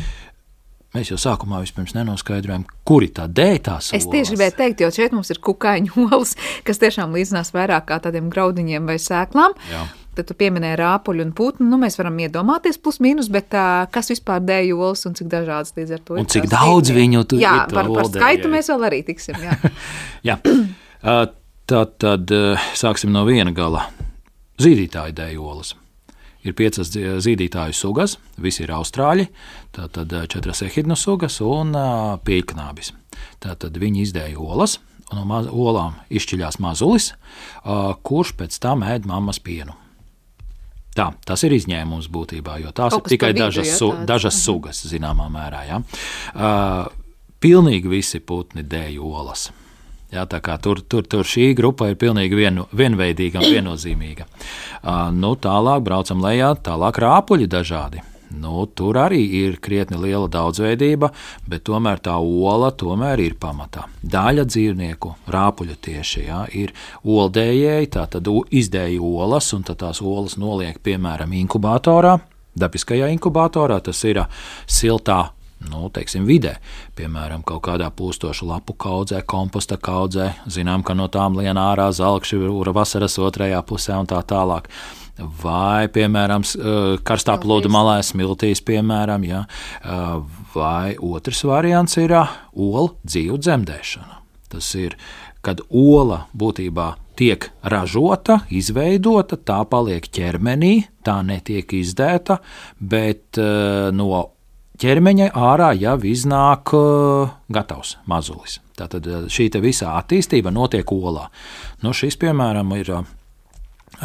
[0.91, 1.61] Mēs jau sākumā
[1.95, 3.93] nenoskaidrojām, kur ir tā dētās.
[3.95, 6.35] Es tieši gribēju teikt, jo šeit mums ir kukaiņu olas,
[6.67, 9.55] kas tiešām līdzinās vairāk kā tādiem graudiņiem vai sēklām.
[9.71, 9.85] Jā.
[10.21, 11.65] Tad tu pieminēji rāpuļu un putnu.
[11.71, 15.73] Nu, mēs varam iedomāties, plus mīnus, bet uh, kas vispār dēļ olas un cik dažādas
[15.79, 16.29] līdz ar to un ir.
[16.35, 17.47] Cik daudz viņu tur ir?
[17.47, 19.41] Jā, par, par skaitu mēs vēl arī tiksim.
[19.41, 19.57] Jā,
[20.29, 20.37] jā.
[20.45, 21.23] Uh,
[21.73, 22.35] tad, tad
[22.77, 23.87] sāksim no viena gala.
[24.61, 25.73] Zīdītāji dēļ olas.
[26.45, 29.27] Ir piecas zīdītāju sugas, visi ir austrāļi,
[29.77, 31.73] tātad četras ehidnu sugas un
[32.29, 32.93] pīknābis.
[33.41, 34.79] Tātad viņi izdēja olas,
[35.11, 37.13] un no olām izšķiļās mazulis,
[38.05, 39.80] kurš pēc tam ēd mammas pienu.
[40.97, 44.83] Tā, tas ir izņēmums būtībā, jo tās Kaut ir tikai vidu, dažas, su, dažas sugas,
[44.91, 45.63] zināmā mērā.
[45.69, 45.79] Ja.
[46.35, 46.91] Uh,
[47.43, 49.49] pilnīgi visi putni dēļ olas.
[50.11, 54.27] Ja, tur, tur, tur šī grupa ir pilnīgi vienu, vienveidīga un viennozīmīga.
[54.27, 58.03] Uh, nu, tālāk braucam lejā, tālāk rāpuļi dažādi.
[58.31, 61.11] Nu, tur arī ir krietni liela daudzveidība,
[61.51, 63.89] bet tomēr tā ola tomēr ir pamatā.
[64.07, 66.71] Daļa dzīvnieku, rāpuļu tieši, ja, ir
[67.03, 72.21] oldējēji, tātad izdēja olas, un tās olas noliek piemēram inkubatorā,
[72.55, 74.23] dabiskajā inkubatorā, tas ir
[74.71, 75.21] siltā
[75.69, 76.55] nu, teiksim, vidē.
[76.97, 80.31] Piemēram, kaut kādā pūstošu lapu kaudzē, komposta kaudzē.
[80.49, 84.71] Zinām, ka no tām lien ārā zelkšķi ir vasaras otrajā pusē un tā tālāk
[85.43, 86.45] vai, piemēram,
[87.07, 89.45] karstā plūdu malā smiltīs, piemēram, ja,
[90.55, 94.19] vai otrs variants ir olu dzīvu dzemdēšana.
[94.51, 94.97] Tas ir,
[95.45, 96.89] kad ola būtībā
[97.21, 102.41] tiek ražota, izveidota, tā paliek ķermenī, tā netiek izdēta,
[102.81, 103.39] bet
[103.93, 104.25] no
[104.81, 106.73] ķermeņa ārā jau iznāk
[107.53, 108.59] gatavs mazulis.
[108.81, 111.29] Tātad šī visa attīstība notiek olā.
[111.85, 112.95] Nu, šis, piemēram, ir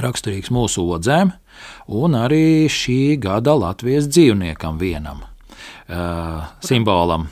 [0.01, 1.31] raksturīgs mūsu odzēm
[1.95, 7.29] un arī šī gada Latvijas dzīvniekam vienam uh, simbolam.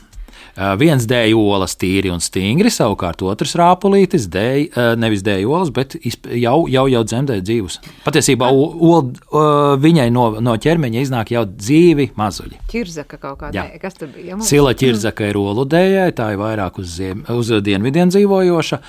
[0.53, 5.71] Uh, viens dēļ olas tīri un stingri, savukārt otrs rāpulītis dēļ, uh, nevis dēļ olas,
[5.73, 7.79] bet jau, jau, jau dzemdē dzīvus.
[8.05, 12.61] Patiesībā ol, uh, viņai no, no ķermeņa iznāk jau dzīvi mazuļi.
[12.69, 13.65] Čirzaka kaut kāda.
[13.81, 14.37] Kas tur bija?
[14.37, 14.51] Mums?
[14.51, 18.81] Sila čirzaka ir olu dējēja, tā ir vairāk uz, ziem, uz dienvidiem dzīvojoša.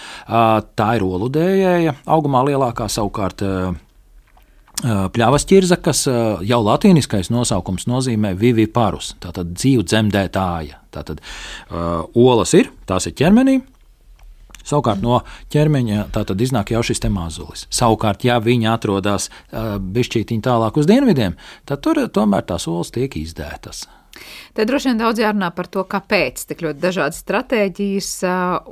[0.77, 3.41] Tā ir olu dējēja, augumā lielākā savukārt
[4.83, 6.03] Pļavas ķirza, kas
[6.45, 10.81] jau latīniskais nosaukums nozīmē viviparus, tātad dzīvu dzemdētāja.
[10.95, 13.61] Tātad uh, olas ir, tās ir ķermenī,
[14.65, 15.19] Savukārt no
[15.53, 17.67] ķermeņa tad iznāk jau šis mazulis.
[17.69, 21.37] Savukārt, ja viņi atrodas uh, bišķītiņā tālāk uz dienvidiem,
[21.69, 23.85] tad tur tomēr tās olas tiek izdētas.
[24.55, 28.11] Te droši vien daudz jārunā par to, kāpēc tik ļoti dažādas stratēģijas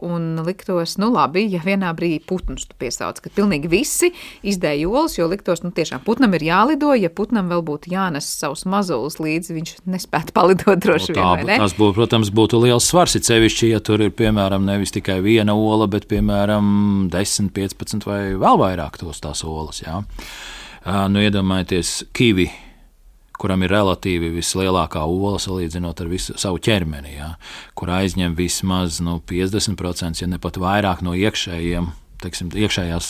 [0.06, 4.12] un liktos, nu labi, ja vienā brīdī putnus piesauc, ka pilnīgi visi
[4.46, 8.64] izdēja olas, jo liktos, nu tiešām putnam ir jālido, ja putnam vēl būtu jānes savus
[8.70, 11.54] mazulis līdzi, viņš nespētu palidot droši no, vien.
[11.58, 15.56] Tas, būtu, protams, būtu liels svars, it sevišķi, ja tur ir, piemēram, nevis tikai viena
[15.58, 20.02] ola, bet, piemēram, 10, 15 vai vēl vairāk tos tās olas, jā.
[20.82, 22.48] Nu, iedomājieties, kivi
[23.42, 27.32] kuram ir relatīvi vislielākā ola salīdzinot ar visu savu ķermeni, ja,
[27.78, 31.90] kur aizņem vismaz nu, 50%, ja ne pat vairāk no iekšējiem,
[32.22, 33.08] teiksim, iekšējās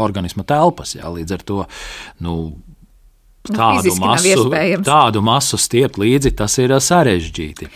[0.00, 0.96] organisma telpas.
[0.96, 1.64] Ja, līdz ar to
[2.24, 2.38] nu,
[3.44, 4.46] Nu, tādu masu,
[4.80, 7.66] tādu masu stiept līdzi, tas ir sarežģīti.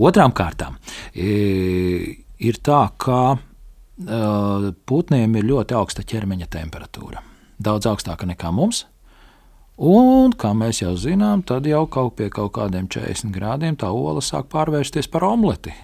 [0.00, 0.78] Otrām kārtām
[1.12, 3.36] ir tā, ka
[4.88, 7.20] putniem ir ļoti augsta ķermeņa temperatūra.
[7.60, 8.86] Daudz augstāka nekā mums.
[9.78, 14.22] Un, kā mēs jau zinām, tad jau kaut pie kaut kādiem 40 grādiem tā ola
[14.24, 15.74] sāk pārvērsties par omleti.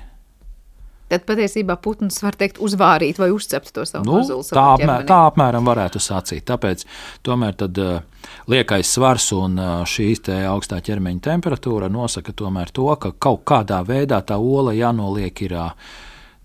[1.15, 4.47] Tad patiesībā putns var teikt, uzvārīt vai uzcept to savu nu, mazuli.
[4.49, 6.43] Tā, apmēr, tā apmēram varētu sacīt.
[6.49, 6.83] Tāpēc
[7.23, 12.51] tomēr tad, uh, liekais svars un uh, šīs augstā ķermeņa temperatūra nosaka to,
[12.99, 15.71] ka kaut kādā veidā tā ola jānoliek ir uh,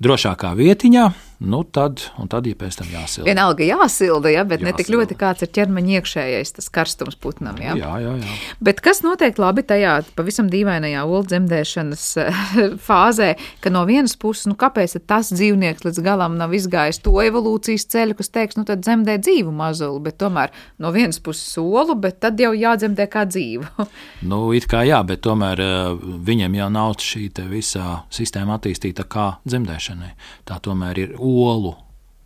[0.04, 1.08] drošākā vietiņā,
[1.40, 3.28] nu tad, tad ja pēc tam jāsilda.
[3.30, 4.72] Vienalga jāsilda, ja, bet jāsilda.
[4.72, 7.56] ne tik ļoti kāds ir ķermeņa iekšējais tas karstums putnam.
[7.64, 7.76] Ja?
[7.80, 8.36] Jā, jā, jā.
[8.64, 12.06] Bet kas notiek labi tajā pavisam dīvainajā olu dzemdēšanas
[12.88, 13.30] fāzē,
[13.64, 18.20] ka no vienas puses, nu kāpēc tas dzīvnieks līdz galam nav izgājis to evolūcijas ceļu,
[18.20, 20.52] kas teiks, nu tad dzemdē dzīvu mazuli, bet tomēr
[20.84, 23.88] no vienas puses solu, bet tad jau jādzemdē kā dzīvu.
[24.30, 25.96] nu, it kā jā, bet tomēr uh,
[26.28, 30.12] viņiem jau nav šī visā sistēma attīstīta kā dzemdēšanai.
[30.50, 31.76] Tā tomēr ir olu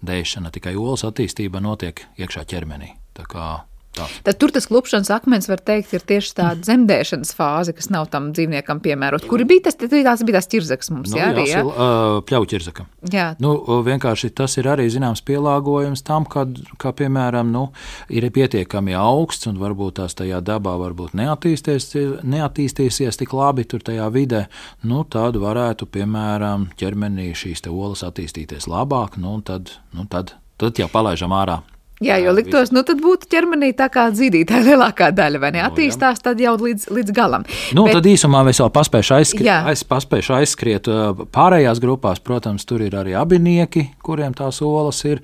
[0.03, 2.93] dēšana, tikai olas attīstība notiek iekšā ķermenī.
[3.17, 3.47] Tā kā
[3.93, 4.07] Tā.
[4.25, 8.31] Tad tur tas klupšanas akmens, var teikt, ir tieši tā dzemdēšanas fāze, kas nav tam
[8.33, 9.27] dzīvniekam piemērota.
[9.29, 9.77] Kur bija tas?
[9.77, 11.43] Tas bija tās ķirzaks mums, nu, jā, arī.
[11.51, 12.87] Jā, uh, pļauķirzaka.
[13.13, 13.27] Jā.
[13.43, 13.51] Nu,
[13.85, 17.67] vienkārši tas ir arī zināms pielāgojums tam, kad, kā piemēram, nu,
[18.09, 24.07] ir pietiekami augsts un varbūt tās tajā dabā varbūt neattīstīsies, neattīstīsies tik labi tur tajā
[24.15, 24.47] vidē,
[24.89, 30.81] nu, tad varētu, piemēram, ķermenī šīs olas attīstīties labāk, nu, un tad, nu, tad, tad
[30.81, 31.61] jau palaižam ārā
[32.01, 35.63] Jā, jo liktos, nu tad būtu ķermenī tā kā dzīvītāja lielākā daļa, vai ne?
[35.65, 37.45] Attīstās tad jau līdz, līdz galam.
[37.77, 40.89] Nu, Bet, tad īsumā es vēl paspēju aizskriet, aiz, paspēju aizskriet
[41.35, 42.23] pārējās grupās.
[42.23, 45.21] Protams, tur ir arī abinieki, kuriem tās olas ir.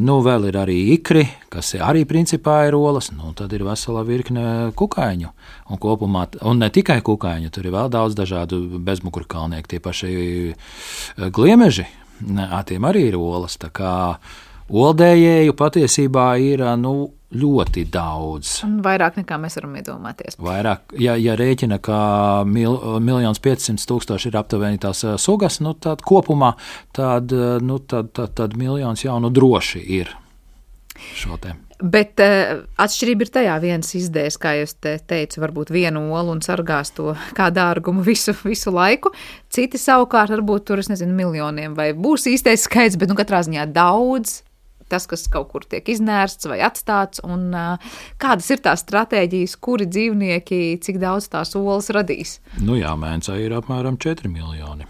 [0.00, 3.10] Nu, vēl ir arī ikri, kas arī principā ir olas.
[3.10, 5.32] Nu, tad ir vesela virkne kukaiņu.
[5.74, 10.12] Un, kopumā, un ne tikai kukaiņu, tur ir vēl daudz dažādu bezmugurkalnieku, tie paši
[11.34, 11.88] gliemeži.
[12.70, 13.58] Tiem arī ir olas.
[13.60, 13.90] Tā kā
[14.66, 16.94] Oldējēju patiesībā ir nu,
[17.36, 18.60] ļoti daudz.
[18.66, 20.38] Un vairāk nekā mēs varam iedomāties.
[20.42, 21.98] Vairāk, ja, ja rēķina, ka
[22.48, 26.54] mil, miljons 500 tūkstoši ir aptuveni tās sugas, nu, tad kopumā
[26.96, 30.10] tad, nu, tad, tad, tad miljons jau nu droši ir
[30.96, 31.54] šo te.
[31.76, 36.40] Bet uh, atšķirība ir tajā, viens izdēs, kā jau te teicu, varbūt vienu olu un
[36.40, 39.12] sargās to kā dārgumu visu, visu laiku.
[39.52, 43.68] Citi savukārt varbūt tur, es nezinu, miljoniem vai būs īstais skaits, bet nu katrā ziņā
[43.76, 44.40] daudz
[44.92, 47.48] tas, kas kaut kur tiek iznērsts vai atstāts, un
[48.22, 52.38] kādas ir tās stratēģijas, kuri dzīvnieki, cik daudz tās olas radīs?
[52.62, 54.88] Nu jā, mēncā ir apmēram 4 miljoni.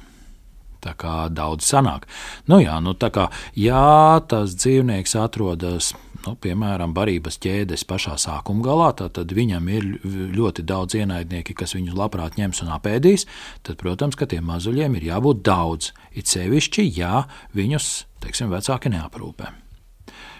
[0.86, 2.04] Tā kā daudz sanāk.
[2.46, 3.26] Nu jā, nu tā kā,
[3.58, 5.90] ja tas dzīvnieks atrodas,
[6.26, 9.88] nu, piemēram, barības ķēdes pašā sākuma galā, tad viņam ir
[10.36, 13.26] ļoti daudz ienaidnieki, kas viņus labprāt ņems un apēdīs,
[13.66, 15.90] tad, protams, ka tiem mazuļiem ir jābūt daudz.
[16.14, 19.65] It sevišķi, ja viņus, teiksim, vecāki neaprūpē.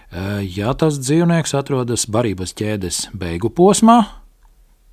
[0.07, 3.97] Eh, ja tas dzīvnieks atrodas barības ķēdes beigu posmā,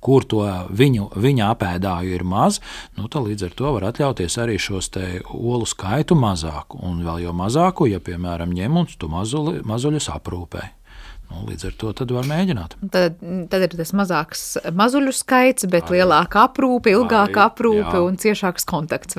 [0.03, 0.43] kur to
[0.75, 2.59] viņu, viņa apēdāju ir maz,
[2.97, 4.91] nu, tad līdz ar to var atļauties arī šos
[5.31, 10.67] olu skaitu mazāku, un vēl jau mazāku, ja, piemēram, ņem un tu mazuļus aprūpē.
[11.29, 12.75] Nu, līdz ar to var mēģināt.
[12.93, 13.17] Tad,
[13.51, 14.43] tad ir tas mazāks
[14.77, 19.17] mazuļu skaits, bet arī, lielāka aprūpe, ilgāka aprūpe un ciešāks kontakts.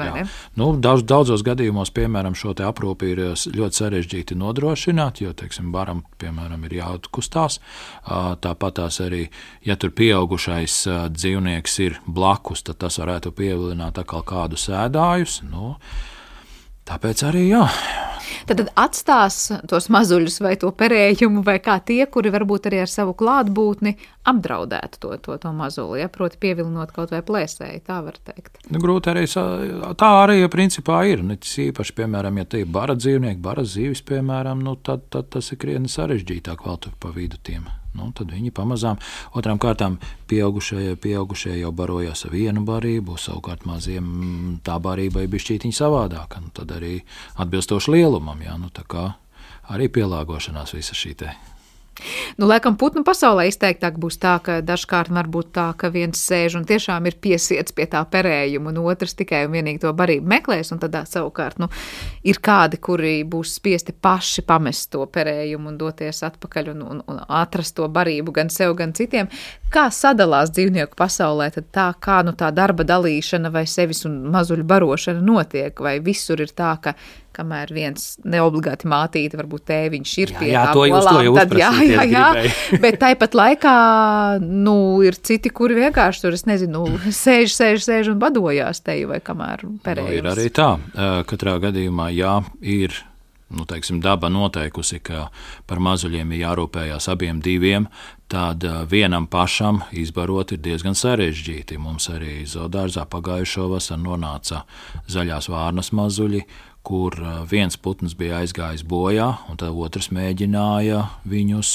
[0.59, 6.65] Nu, daudz, daudzos gadījumos, piemēram, šo aprūpi ir ļoti sarežģīti nodrošināt, jo, teiksim, baram, piemēram,
[6.69, 7.61] ir jāatkustās.
[8.07, 9.27] Tāpat tās arī,
[9.67, 10.83] ja tur pieaugušais
[11.17, 15.41] dzīvnieks ir blakus, tad tas varētu pievilināt atkal kādu sēdājus.
[15.51, 15.75] Nu,
[16.87, 17.65] tāpēc arī jā.
[18.47, 19.37] Tad, tad atstās
[19.71, 23.97] tos mazuļus vai to perējumu, vai kā tie, kuri varbūt arī ar savu klātbūtni
[24.27, 26.11] apdraudētu to, to, to mazuli, ja?
[26.13, 28.61] proti, pievilinot kaut vai plēsēji, tā var teikt.
[28.71, 29.27] Nu, grūti arī
[29.99, 31.25] tā arī principā ir.
[31.27, 35.31] Ne, tas īpaši, piemēram, ja tie ir bara dzīvnieki, bara zīvis, piemēram, nu, tad, tad
[35.35, 37.67] tas ir krietni sarežģītāk vēl tur pa vidu tiem.
[37.97, 39.01] Nu, tad viņi pamazām,
[39.37, 39.99] otrām kārtām,
[40.31, 46.43] pieaugušie, pieaugušie jau barojās ar vienu barību, savukārt maziem tā barība ir bijusi savādāka.
[46.45, 46.99] Nu, tad arī
[47.41, 48.73] atbilstoši lielumam, jā, nu,
[49.73, 51.17] arī pielāgošanās visa šī
[52.37, 56.59] Nu, laikam, putnu pasaulē izteiktāk būs tā, ka dažkārt var būt tā, ka viens sēž
[56.59, 60.75] un tiešām ir piesiets pie tā perējuma, un otrs tikai un vienīgi to barību meklēs.
[60.77, 61.71] Tad savukārt nu,
[62.21, 67.23] ir kādi, kuri būs spiesti paši pamest to perējumu un doties atpakaļ un, un, un
[67.41, 69.33] atrast to barību gan sev, gan citiem.
[69.73, 74.69] Kā sadalās dzīvnieku pasaulē, tad tā kā nu, tā darba dalīšana vai sevis un mazuļu
[74.69, 76.95] barošana notiek, vai visur ir tā, ka
[77.37, 82.07] kamēr viens neobligāti mātīte, varbūt tēviņš ir jā, pie jā, tā olām, tad jā, jā,
[82.11, 82.29] jā.
[82.85, 83.75] bet tāpat laikā,
[84.43, 89.21] nu, ir citi, kuri vienkārši tur, es nezinu, sēž, sēž, sēž un badojās teju vai
[89.25, 90.15] kamēr perējums.
[90.15, 90.71] Nu, ir arī tā,
[91.29, 92.97] katrā gadījumā, jā, ir.
[93.47, 95.29] Nu, teiksim, daba noteikusi, ka
[95.71, 97.85] par mazuļiem ir jārūpējas abiem diviem,
[98.27, 101.79] tad vienam pašam izbarot ir diezgan sarežģīti.
[101.79, 104.65] Mums arī zoodārzā pagājušo vasaru nonāca
[105.07, 106.43] zaļās vārnas mazuļi,
[106.87, 107.17] kur
[107.51, 111.71] viens putns bija aizgājis bojā, un otrs mēģināja viņus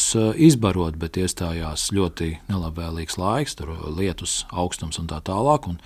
[0.47, 5.67] izbarot, bet iestājās ļoti nelabvēlīgs laiks, tur lietus augstums un tā tālāk.
[5.67, 5.82] Un,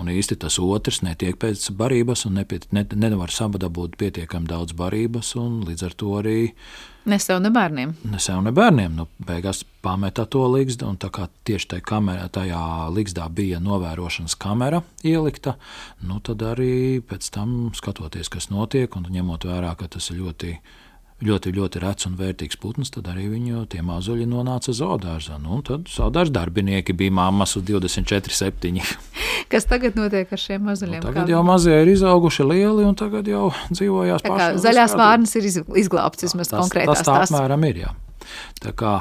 [0.00, 5.36] un īsti tas otrs netiek pēc barības un nepiet, ne, nevar sabadabūt pietiekami daudz barības,
[5.38, 6.40] un līdz ar to arī
[7.04, 7.90] Ne sev, ne bērniem.
[8.08, 8.94] Ne sev, ne bērniem.
[8.96, 12.60] Nu, beigās pameta to līgstu, un tā kā tieši tajā, kamerā, tajā
[12.94, 15.58] līgstā bija novērošanas kamera ielikta,
[16.08, 20.34] nu, tad arī pēc tam skatoties, kas notiek, un ņemot vērā, ka tas ir ļoti
[20.34, 20.58] ļoti,
[21.54, 25.38] ļoti rets un vērtīgs putns, tad arī viņu tie mazuļi nonāca zoodārzā.
[25.42, 28.80] Nu, tad zoodārza darbinieki bija mammas uz 24, 7.
[29.52, 31.00] Kas tagad notiek ar šiem mazuļiem?
[31.00, 34.48] Nu, tagad jau mazie ir izauguši lieli, un tagad jau dzīvojās pašā.
[34.64, 37.04] Zaļās vārnas ir izglābts vismaz konkrētās.
[37.04, 37.94] Tas tā apmēram ir, jā.
[38.64, 38.94] Tā kā,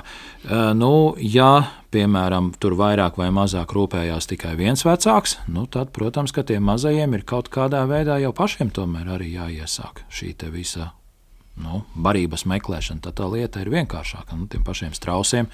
[0.76, 1.52] nu, ja,
[1.95, 7.15] piemēram, tur vairāk vai mazāk rūpējās tikai viens vecāks, nu, tad, protams, ka tiem mazajiem
[7.17, 10.91] ir kaut kādā veidā jau pašiem tomēr arī jāiesāk šī visa
[11.62, 13.04] nu, barības meklēšana.
[13.04, 14.38] Tad tā lieta ir vienkāršāka.
[14.38, 15.52] Nu, tiem pašiem strausiem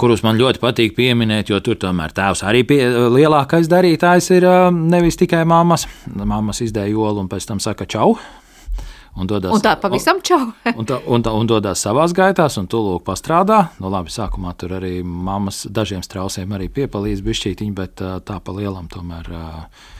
[0.00, 2.78] kurus man ļoti patīk pieminēt, jo tur tomēr tēvs arī pie,
[3.12, 5.84] lielākais darītājs ir nevis tikai mammas.
[6.08, 8.14] Mammas izdēja olu un pēc tam saka čau.
[9.18, 10.52] Un, dodas, un tā pavisam čau.
[10.78, 13.64] un, tā, un, tā, un dodas savās gaitās, un lūk, pastrādā.
[13.82, 18.88] Nu, labi, sākumā tur arī mammas dažiem strausiem arī piepalīdz bišķītiņi, bet tā pa lielam
[18.88, 19.32] tomēr.
[19.34, 19.98] Uh,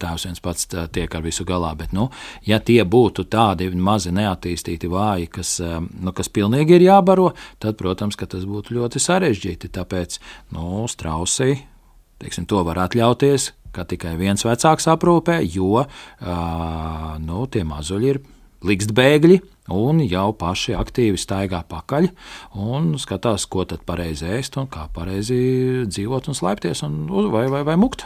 [0.00, 1.72] tēvs viens pats tiek ar visu galā.
[1.78, 2.08] Bet, nu,
[2.46, 7.30] ja tie būtu tādi mazi neattīstīti vāji, kas, nu, kas pilnīgi ir jābaro,
[7.62, 9.72] tad, protams, tas būtu ļoti sarežģīti.
[9.76, 10.20] Tāpēc
[10.56, 11.60] nu, strausī
[12.20, 15.86] teiksim, to var atļauties, ka tikai viens vecāks aprūpē, jo
[17.24, 18.20] nu, tie mazuļi ir
[18.66, 19.40] likst bēgļi.
[19.70, 22.08] Un jau paši aktīvi staigā pakaļ
[22.58, 25.38] un skatās, ko tad pareizi ēst un kā pareizi
[25.86, 28.02] dzīvot un slēpties un, vai, vai, vai mukt.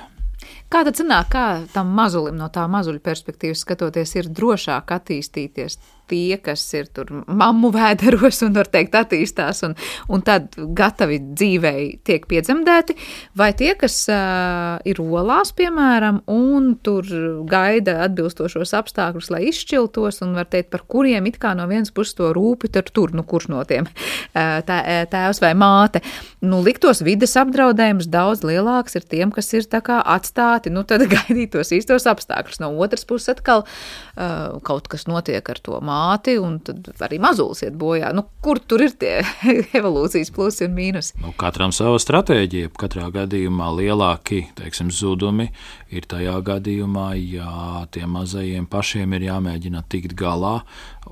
[0.72, 6.36] Kā tad sanāk, kā tam mazulim no tā mazuļa perspektīvas skatoties, ir drošāk attīstīties tie,
[6.42, 9.74] kas ir tur mammu vēderos un, var teikt, attīstās un,
[10.12, 12.96] un tad gatavi dzīvei tiek piedzemdēti,
[13.38, 17.08] vai tie, kas uh, ir olās, piemēram, un tur
[17.48, 22.16] gaida atbilstošos apstākļus, lai izšķiltos, un var teikt, par kuriem it kā no vienas puses
[22.18, 23.88] to rūpi, tad tur, nu, kurš no tiem
[24.34, 24.78] tā,
[25.10, 26.02] tēvs vai māte,
[26.44, 31.06] nu, liktos vides apdraudējums daudz lielāks ir tiem, kas ir tā kā atstāti, nu, tad
[31.14, 32.60] gaidīt tos īstos apstākļus.
[32.62, 37.64] No otras puses atkal uh, kaut kas notiek ar to māti, un tad arī mazulis
[37.66, 38.12] iet bojā.
[38.16, 39.16] Nu, kur tur ir tie
[39.78, 41.18] evolūcijas plusi un mīnusi?
[41.24, 42.72] Nu, katram sava stratēģija.
[42.78, 45.50] Katrā gadījumā lielāki teiksim, zudumi
[45.94, 50.60] ir tajā gadījumā, ja tiem mazajiem pašiem ir jāmēģina tikt galā.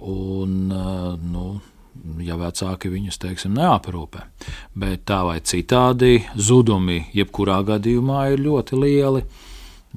[0.03, 0.73] Un,
[1.33, 1.47] nu,
[2.25, 4.27] ja vecāki viņus teiksim, neaprūpē.
[4.79, 9.25] Bet tā vai citādi zudumi jebkurā gadījumā ir ļoti lieli.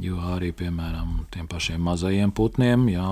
[0.03, 3.05] Jo arī, piemēram, tiem pašiem mazajiem putniem, jā,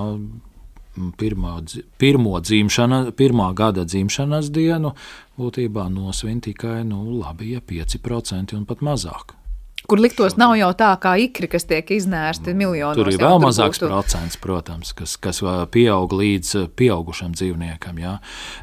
[1.20, 1.54] pirmā,
[1.98, 4.92] pirmo dzimšana, pirmā gada dzimšanas dienu
[5.40, 9.38] būtībā nosvin tikai nu, labi, ja 5% un pat mazāk.
[9.84, 12.96] Kur liktos, nav jau tā kā ikri, kas tiek iznērsti miljonos.
[12.96, 13.90] Tur ir vēl mazāks būtu.
[13.92, 15.42] procents, protams, kas, kas
[15.76, 18.00] pieaug līdz pieaugušam dzīvniekam.
[18.00, 18.14] Jā.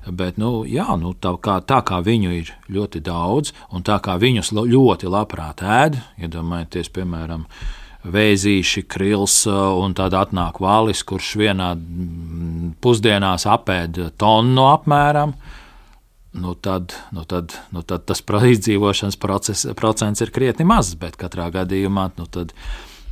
[0.09, 4.17] Bet, nu, jā, nu, tā, kā, tā kā viņu ir ļoti daudz, un tā kā
[4.21, 7.45] viņus ļoti labprāt ēd, iedomājieties, piemēram,
[8.09, 15.37] vēzīši, krils, un tad atnāk valis, kurš vienā mm, pusdienās apēd tonu apmēram.
[16.33, 18.23] Nu tad, nu tad, nu tad tas
[18.55, 22.55] izdzīvošanas process, procents ir krietni mazs, bet katrā gadījumā nu tad,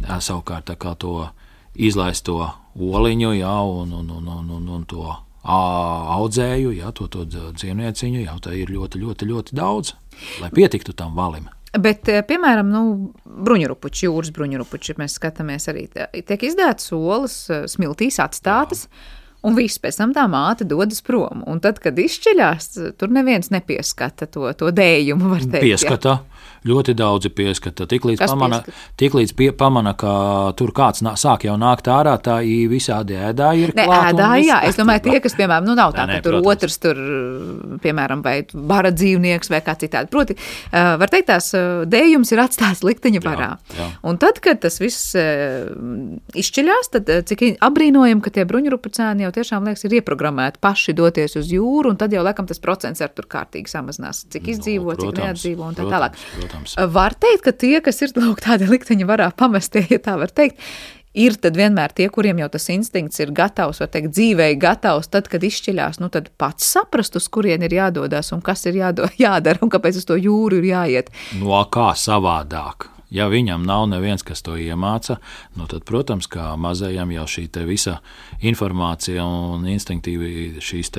[0.06, 1.28] savukārt to
[1.74, 2.38] izlaisto
[2.78, 5.06] oliņu jā, un, un, un, un, un, un to
[5.48, 9.94] audzēju, jā, to, to dzīvnieciņu, jau tā ir ļoti, ļoti, ļoti daudz,
[10.42, 11.48] lai pietiktu tam valim.
[11.78, 12.82] Bet, piemēram, nu,
[13.24, 18.86] bruņurupuči, jūras bruņurupuči, mēs skatāmies arī tiek izdētas olas, smiltīs atstātas.
[18.86, 19.17] Jā.
[19.46, 21.44] Un viss pēc tam tā māte dodas prom.
[21.46, 25.36] Un tad, kad izšķiļās, tur neviens nepieskata to, to dējumu.
[25.54, 26.16] Pieskata.
[26.18, 26.37] Jā.
[26.66, 27.86] Ļoti daudzi pieskata.
[27.88, 28.60] Tiklīdz pamana,
[28.98, 30.12] tiklīdz pie, pamana, ka
[30.58, 32.40] tur kāds nā, sāk jau nākt ārā, tā
[32.70, 33.74] visādi ēdāji ir.
[33.78, 36.38] Ne, ēdāji, jā, es domāju, tie, kas, piemēram, nu nav tā, nē, nē, ka tur
[36.38, 36.50] protams.
[36.56, 37.00] otrs tur,
[37.84, 40.10] piemēram, vai bara dzīvnieks vai kā citādi.
[40.12, 40.36] Proti,
[40.72, 41.52] var teikt, tās
[41.86, 43.50] dējums ir atstāts likteņa varā.
[43.58, 43.88] Jā, jā.
[44.10, 45.14] Un tad, kad tas viss
[46.38, 51.52] izšķiļās, tad cik apbrīnojam, ka tie bruņurupucēni jau tiešām liekas ir ieprogrammēti paši doties uz
[51.52, 55.18] jūru, un tad jau laikam tas procents ar tur kārtīgi samazinās, cik izdzīvo, no, protams,
[55.18, 56.16] cik neatdzīvo un tā tālāk.
[56.16, 56.76] Protams protams.
[56.94, 60.58] Var teikt, ka tie, kas ir lūk, tādi likteņi varā pamestie, ja tā var teikt,
[61.18, 65.28] ir tad vienmēr tie, kuriem jau tas instinkts ir gatavs, vai teikt, dzīvei gatavs, tad,
[65.30, 69.62] kad izšķiļās, nu tad pats saprast, uz kurien ir jādodas un kas ir jādo, jādara
[69.62, 71.12] un kāpēc uz to jūru ir jāiet.
[71.40, 72.90] No kā savādāk?
[73.08, 75.16] Ja viņam nav neviens, kas to iemāca,
[75.56, 78.02] nu tad, protams, kā mazajam jau šī visa
[78.44, 80.92] informācija un instinktīvi šīs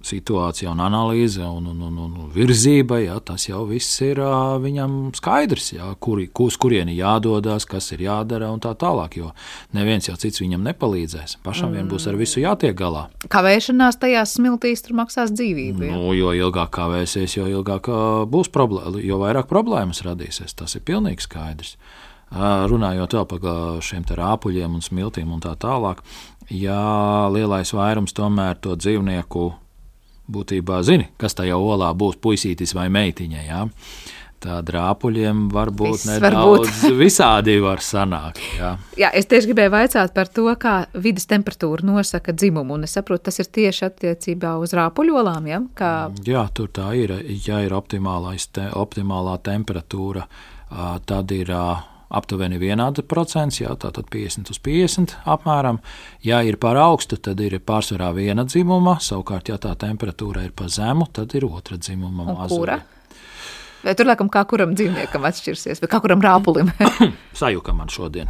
[0.00, 4.20] situācija un analīze un, un, un, un virzība, jā, tas jau viss ir
[4.62, 9.18] viņam skaidrs, jā, kur, uz kurieni jādodas, kas ir jādara un tā tālāk.
[9.20, 9.32] Jo
[9.76, 11.38] neviens jau cits viņam nepalīdzēs.
[11.44, 11.76] Pašam mm.
[11.76, 13.08] vien būs ar visu jātiek galā.
[13.32, 15.88] Kavēšanās tajās smiltīs tur maksās dzīvību.
[15.90, 15.96] Jā.
[15.96, 17.92] Nu, jo ilgāk kavēsies, jo ilgāk
[18.30, 20.56] būs problēma, jo vairāk problēmas radīsies.
[20.56, 21.76] Tas ir pilnīgi skaidrs.
[22.30, 26.04] Runājot vēl par šiem rāpuļiem un smiltīm un tā tālāk,
[26.54, 29.50] ja lielais vairums tomēr to dzīvnieku
[30.32, 33.44] būtībā zini, kas tajā olā būs puisītis vai meitiņa.
[33.48, 33.66] Jā.
[34.40, 38.40] Tā drāpuļiem var būt nedaudz var visādi var sanākt.
[38.56, 38.70] Jā.
[38.96, 43.26] jā, es tieši gribēju vaicāt par to, kā vidas temperatūra nosaka dzimumu, un es saprotu,
[43.28, 45.60] tas ir tieši attiecībā uz rāpuļolām, ja?
[45.76, 45.92] Kā...
[46.24, 50.24] Jā, tur tā ir, ja ir optimālā temperatūra,
[51.04, 51.52] tad ir
[52.10, 55.80] aptuveni vienāda procents, jā, tātad 50 uz 50 apmēram.
[56.26, 60.72] Ja ir par augstu, tad ir pārsvarā viena dzimuma, savukārt, ja tā temperatūra ir par
[60.72, 62.80] zemu, tad ir otra dzimuma maza.
[63.80, 66.68] Vai tur laikam kā kuram dzīvniekam atšķirsies, vai kā kuram rāpulim?
[67.40, 68.28] Sajūka man šodien.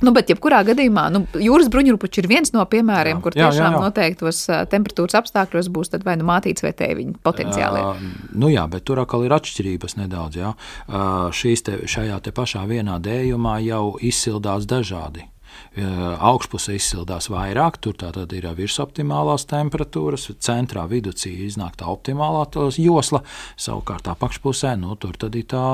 [0.00, 3.66] Nu, bet, jebkurā gadījumā, nu, jūras bruņurupuči ir viens no piemēriem, jā, kur tiešām jā,
[3.66, 3.82] jā, jā.
[3.84, 4.42] noteiktos
[4.72, 7.82] temperatūras apstākļos būs vai nu mātīts vai tēviņa potenciāli.
[7.84, 10.40] Uh, nu jā, bet tur atkal ir atšķirības nedaudz.
[10.40, 10.54] Jā.
[10.88, 15.26] Uh, šīs te, šajā te pašā vienā dējumā jau izsildās dažādi.
[15.70, 22.46] Augšpusē izsildās vairāk, tur tātad ir virsoptimālās temperatūras, centrā vidū iznāk tā optimālā
[22.78, 23.22] josla,
[23.58, 25.66] savukārt apakšpusē nu, tur tad ir tā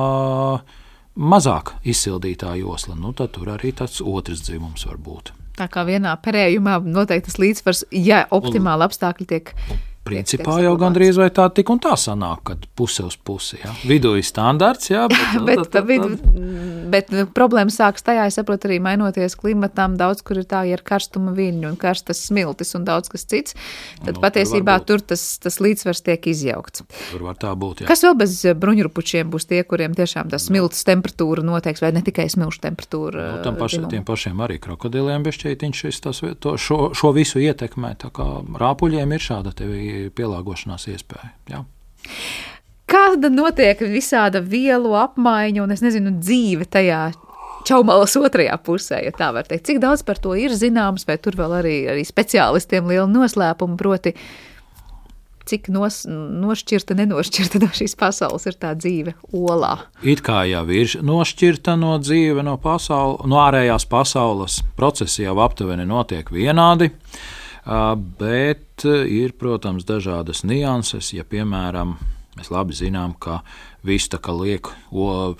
[1.16, 5.32] mazāk izsildītā josla, nu, tad tur arī tāds otrs dzimums var būt.
[5.56, 9.54] Tā kā vienā perējumā noteikti tas līdzsvars, ja optimāli apstākļi tiek
[10.06, 13.58] Principā jau gandrīz vai tā tik un tā sanāk, kad puse uz pusi.
[13.62, 13.72] Ja?
[13.88, 16.36] Vidū ir standarts, jā, bet, nu, bet, tad, tad, tad...
[16.92, 20.78] bet nu, problēma sākas tajā, es saprotu, arī mainoties klimatam, daudz kur ir tā, ja
[20.78, 23.56] ir karstuma viļņi un karstas smiltis un daudz kas cits,
[24.04, 26.86] tad nu, patiesībā tur, tur tas, tas līdzsvars tiek izjaukts.
[27.10, 27.90] Tur var tā būt, jā.
[27.90, 32.28] Kas vēl bez bruņurupučiem būs tie, kuriem tiešām tas smilts temperatūra noteiks, vai ne tikai
[32.32, 33.26] smilšu temperatūra?
[33.36, 35.84] Nu, tam paši, tiem pašiem arī krokodiliem bešķētiņš
[36.62, 38.26] šo, šo visu ietekmē, tā kā
[38.60, 41.32] rāpuļiem ir šāda tevi pielāgošanās iespēja.
[41.50, 41.64] Jā.
[42.86, 47.08] Kāda notiek visāda vielu apmaiņa un, es nezinu, dzīve tajā
[47.66, 49.66] čaumalas otrajā pusē, ja tā var teikt.
[49.66, 54.12] Cik daudz par to ir zināms, vai tur vēl arī, arī speciālistiem liela noslēpuma, proti,
[55.50, 59.74] cik nos, nošķirta, nenošķirta no šīs pasaules ir tā dzīve olā.
[60.06, 65.86] It kā jau ir nošķirta no dzīve, no, pasaul, no ārējās pasaules, procesi jau aptuveni
[65.90, 66.92] notiek vienādi.
[66.94, 67.35] Uh,
[68.18, 71.12] bet ir, protams, dažādas nianses.
[71.16, 71.96] Ja, piemēram,
[72.38, 73.40] mēs labi zinām, ka
[73.86, 75.34] vista liek, o,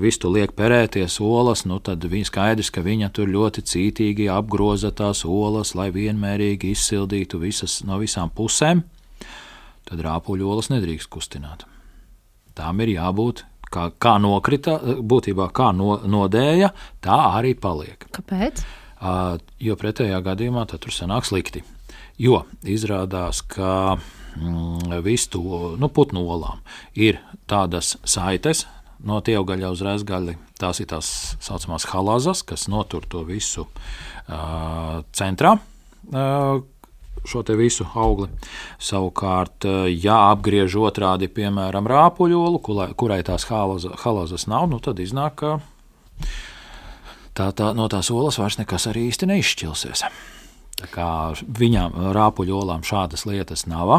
[0.00, 5.24] vistu liek perēties olas, nu tad viņa skaidrs, ka viņa tur ļoti cītīgi apgroza tās
[5.24, 8.84] olas, lai vienmērīgi izsildītu visas no visām pusēm.
[9.84, 11.66] Tad rāpuļu olas nedrīkst kustināt.
[12.54, 13.44] Tām ir jābūt
[13.74, 16.72] kā, kā nokrita, būtībā kā no, nodēja,
[17.04, 18.08] tā arī paliek.
[18.14, 18.64] Kāpēc?
[19.00, 21.64] Jo pretējā gadījumā tur sanāk slikti.
[22.18, 23.96] Jo izrādās, ka
[24.38, 25.42] mm, vistu
[25.80, 26.62] nu, putnu olām
[26.94, 27.18] ir
[27.50, 28.66] tādas saites,
[29.04, 30.36] no tiegaļa uz rezgaļa.
[30.60, 31.08] Tās ir tās
[31.42, 35.56] saucamās halazas, kas notur to visu uh, centrā.
[36.12, 36.62] Uh,
[37.24, 38.28] šo visu augli.
[38.78, 39.64] Savukārt,
[39.96, 42.60] ja apgriež otrādi, piemēram, rāpuļolu,
[42.96, 45.54] kurai tās halazas nav, nu tad iznāk, ka
[47.34, 50.06] tā, tā, no tās olas vairs nekas arī īsti neizšķilsies.
[50.74, 51.08] Tā kā
[51.38, 53.92] viņām rāpuļolām šādas lietas nav,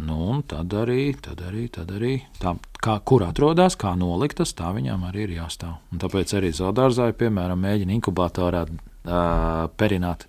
[0.00, 5.04] nu, tad arī, tad arī, tad arī tā, kā, kur atrodas, kā noliktas, tā viņām
[5.10, 5.76] arī ir jāstāv.
[5.92, 8.66] Un tāpēc arī zoodārzā, piemēram, mēģina inkubatorā
[9.04, 10.22] Uh, perināt,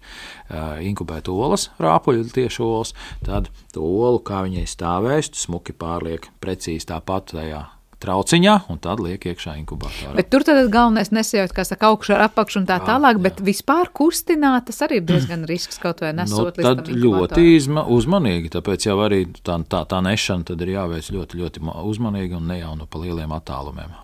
[0.52, 2.90] uh, inkubēt olas, rāpuļu tieši olas,
[3.24, 7.62] tad to olu, kā viņai stāvēs, smuki pārliek precīzi tāpat tajā
[8.04, 10.14] trauciņā, un tad liek iekšā inkubatorā.
[10.18, 13.42] Bet tur tad galvenais nesajūt, kā saka, augšā ar apakšu un tā jā, tālāk, bet
[13.42, 13.48] jā.
[13.50, 18.52] vispār kustināt, tas arī ir diezgan risks kaut vai nesot nu, tad ļoti izma, uzmanīgi,
[18.56, 22.60] tāpēc jau arī tā, tā, tā nešana tad ir jāveic ļoti, ļoti uzmanīgi un ne
[22.62, 23.96] jau no pa lieliem attālumiem.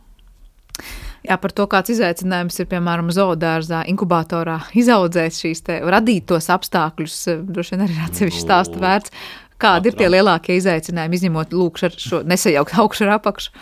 [1.22, 7.18] Jā, par to, kāds izaicinājums ir, piemēram, zoodārzā, inkubatorā izaudzēt šīs, te, radīt tos apstākļus,
[7.46, 9.14] droši vien arī atsevišķi stāstu vērts.
[9.62, 11.54] Kādi ir tie lielākie izaicinājumi, izņemot
[11.86, 13.54] ar šo nesajaukt augšu ar apakšu?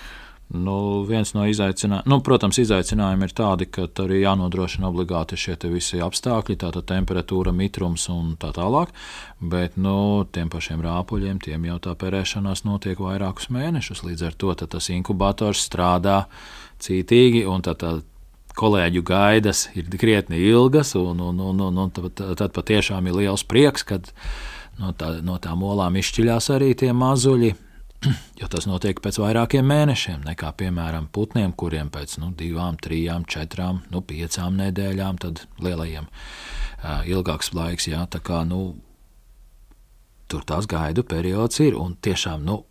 [0.49, 6.01] Nu, viens no izaicinājumiem, nu, protams, izaicinājumi ir tādi, ka arī jānodrošina obligāti šie visi
[6.01, 8.89] apstākļi, tātad temperatūra, mitrums un tā tālāk.
[9.39, 14.01] Bet nu, tiem pašiem rāpuļiem, tiem jau tā perēšanās notiek vairākus mēnešus.
[14.07, 16.23] Līdz ar to tas inkubators strādā
[16.81, 17.99] cītīgi un tā, tā
[18.57, 23.45] kolēģu gaidas ir krietni ilgas, un, un, un, un, un tad, tad patiešām ir liels
[23.45, 24.09] prieks, kad
[24.81, 27.53] no, tā, no tām olām izšķiļās arī tie mazuļi
[28.39, 33.83] jo tas notiek pēc vairākiem mēnešiem, nekā, piemēram, putniem, kuriem pēc nu, divām, trijām, četrām,
[33.93, 36.07] nu, piecām nedēļām, tad lielajiem
[37.09, 37.89] ilgāks laiks.
[37.91, 38.61] Jā, kā, nu,
[40.31, 42.61] tur tās gaidu periods ir, un tiešām, nu,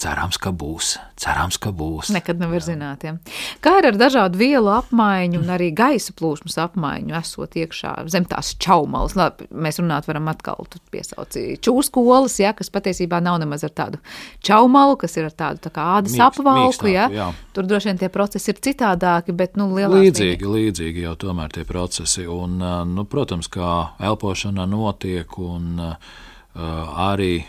[0.00, 0.96] Cerams, ka būs.
[1.20, 2.08] Cerams, ka būs.
[2.14, 2.72] Nekad nevar Jā.
[2.72, 3.04] zināt.
[3.06, 3.12] Ja.
[3.62, 8.54] Kā ir ar dažādu vielu apmaiņu un arī gaisa plūsmas apmaiņu, esot iekšā zem tās
[8.62, 9.14] čaumalas?
[9.18, 14.00] Labi, mēs runāt varam atkal piesaucīt čūsku olas, ja, kas patiesībā nav nemaz ar tādu
[14.42, 16.90] čaumalu, kas ir ar tādu tā kā ādas Mīkst, apvalku.
[16.90, 17.06] Ja.
[17.12, 17.28] Jā.
[17.54, 21.68] Tur droši vien tie procesi ir citādāki, bet nu, līdzīgi, līdzīgi, līdzīgi jau tomēr tie
[21.68, 22.26] procesi.
[22.26, 22.58] Un,
[22.96, 23.72] nu, protams, kā
[24.02, 26.12] elpošana notiek un uh,
[26.54, 27.44] arī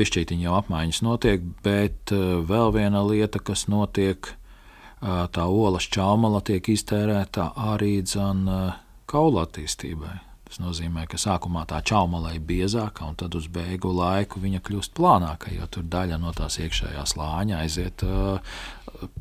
[0.00, 4.32] bišķītiņa jau apmaiņas notiek, bet vēl viena lieta, kas notiek,
[5.00, 8.48] tā olas čaumala tiek iztērēta arī dzan
[9.10, 10.16] kaula attīstībai.
[10.50, 14.96] Tas nozīmē, ka sākumā tā čaumala ir biezāka, un tad uz beigu laiku viņa kļūst
[14.98, 18.02] plānāka, jo tur daļa no tās iekšējā slāņa aiziet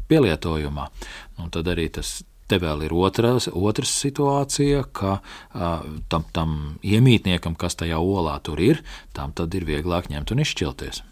[0.09, 0.87] pielietojumā.
[1.43, 7.53] Un tad arī tas Te vēl ir otras, otras situācija, ka uh, tam, tam iemītniekam,
[7.59, 8.81] kas tajā olā tur ir,
[9.13, 11.03] tam tad ir vieglāk ņemt un izšķilties.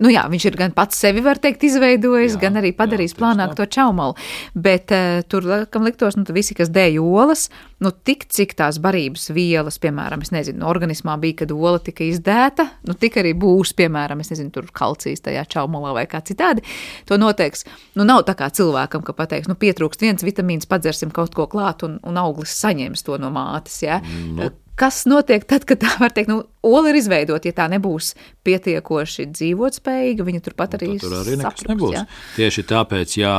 [0.00, 3.18] Nu jā, viņš ir gan pats sevi, var teikt, izveidojis, jā, gan arī padarījis jā,
[3.20, 3.62] plānāk tā.
[3.62, 4.16] to čaumalu.
[4.54, 7.48] Bet uh, tur, kam liktos, nu, visi, kas dēja olas,
[7.84, 12.68] nu, tik cik tās barības vielas, piemēram, es nezinu, organismā bija, kad ola tika izdēta,
[12.88, 16.64] nu, tik arī būs, piemēram, es nezinu, tur kalcijas tajā čaumalā vai kā citādi.
[17.10, 17.66] To noteiks.
[17.98, 21.84] Nu, nav tā kā cilvēkam, ka pateiks, nu, pietrūkst viens vitamīns, padzersim kaut ko klāt
[21.86, 23.82] un, un auglis saņems to no mātes.
[23.84, 24.00] Ja?
[24.34, 28.12] Nu, kas notiek tad, kad tā var teikt, nu, ola ir izveidota, ja tā nebūs
[28.46, 31.96] pietiekoši dzīvotspējīga, viņa turpat nu, arī, nu, tur arī sapruks, nebūs.
[31.96, 32.04] Ja?
[32.36, 33.36] Tieši tāpēc, ja,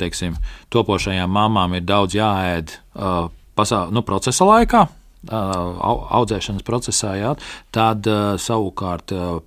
[0.00, 0.38] teiksim,
[0.74, 3.28] topošajām mamām ir daudz jāēd uh,
[3.58, 5.86] pasā, nu, procesa laikā, uh,
[6.20, 7.36] audzēšanas procesā, jā,
[7.74, 9.38] tad uh, savukārt uh,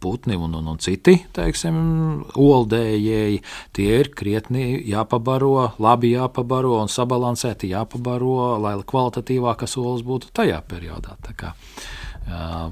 [0.00, 1.78] putni un, un, un citi teiksim,
[2.38, 3.42] oldējēji,
[3.76, 11.18] tie ir krietni jāpabaro, labi jāpabaro un sabalansēti jāpabaro, lai kvalitatīvākas olas būtu tajā periodā.
[11.24, 11.52] Tā kā,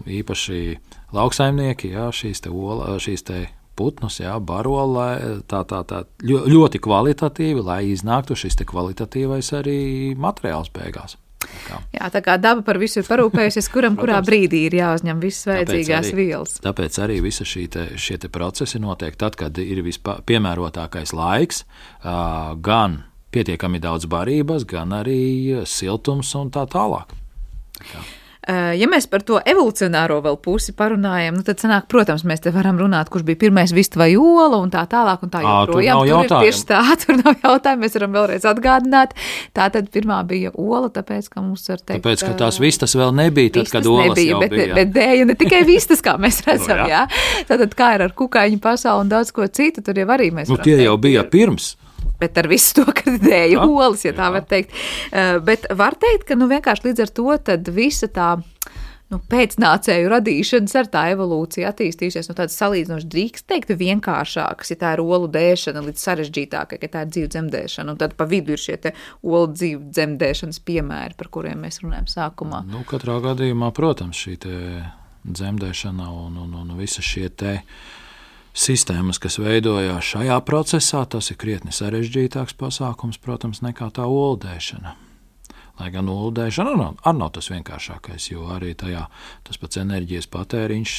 [0.07, 0.63] īpaši
[1.17, 3.45] lauksaimnieki, jā, šīs te, ola, šīs te
[3.77, 5.13] putnus, jā, baro lai,
[5.49, 9.79] tā, tā, tā, ļoti kvalitatīvi, lai iznāktu šis kvalitatīvais arī
[10.17, 11.19] materiāls beigās.
[11.67, 11.81] Kā.
[11.95, 16.11] Jā, tā kā daba par visu ir parūpējusies, kuram kurā brīdī ir jāuzņem visas vajadzīgās
[16.11, 16.57] tāpēc arī, vielas.
[16.65, 21.65] Tāpēc arī visi te, šie te procesi notiek tad, kad ir vispiemērotākais laiks,
[22.69, 23.01] gan
[23.35, 27.13] pietiekami daudz barības, gan arī siltums un tā tālāk.
[27.77, 28.07] Tā kā.
[28.47, 32.53] Eh, ja mēs par to evolucionāro vēl pusi parunājam, nu tad, sanāk, protams, mēs te
[32.55, 35.25] varam runāt, kurš bija pirmais vistu vai ola un tā tālāk.
[35.27, 37.83] Un tā joprojām tur, tur ir tieši tā, tur nav jautājumu.
[37.83, 39.17] Mēs varam vēlreiz atgādināt.
[39.57, 42.05] Tā tad pirmā bija ola, tāpēc, ka mums var teikt.
[42.05, 44.77] Tāpēc, ka tās vistas vēl nebija, tad, kad olas nebija, bet, bija.
[44.79, 47.03] Bet dēja ne tikai vistas, kā mēs redzam, no, jā.
[47.09, 47.43] jā.
[47.51, 50.55] Tātad kā ir ar kukaiņu pasauli un daudz ko citu, tur jau arī mēs.
[50.55, 51.75] Nu, tie jau bija pirms
[52.21, 54.35] bet ar visu to, ka dēļ olas, ja tā jā.
[54.39, 54.77] var teikt.
[55.11, 58.35] Uh, bet var teikt, ka nu, vienkārši līdz ar to visa tā
[59.13, 62.31] nu, pēcnācēju radīšanas ar tā evolūcija attīstījusies.
[62.31, 67.05] Nu, tāds salīdzinoši drīkst teikt vienkāršāks, ja tā ir olu dēšana līdz sarežģītākai, ja tā
[67.05, 67.95] ir dzīvu dzemdēšana.
[67.95, 68.79] Un tad pa vidu ir šie
[69.23, 72.65] olu dzīvu dzemdēšanas piemēri, par kuriem mēs runājam sākumā.
[72.71, 74.39] Nu, katrā gadījumā, protams, šī
[75.27, 77.61] dzemdēšana un, un, un visa šie te
[78.57, 84.97] sistēmas, kas veidojās šajā procesā, tas ir krietni sarežģītāks pasākums, protams, nekā tā oldēšana.
[85.77, 89.05] Lai gan ūdēšana arī nav, ar nav tas vienkāršākais, jo arī tajā
[89.45, 90.95] tas pats enerģijas patēriņš,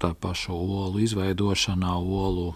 [0.00, 2.54] tā paša olu izveidošanā, olu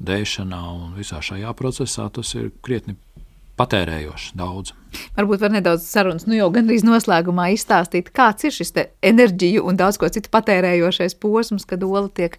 [0.00, 2.96] dēšanā un visā šajā procesā tas ir krietni
[3.60, 4.72] patērējoši daudz.
[5.16, 9.98] Varbūt var nedaudz sarunas, nu jau gandrīz noslēgumā izstāstīt, kāds ir šis enerģiju un daudz
[9.98, 12.36] ko citu patērējošais posms, kad ola tiek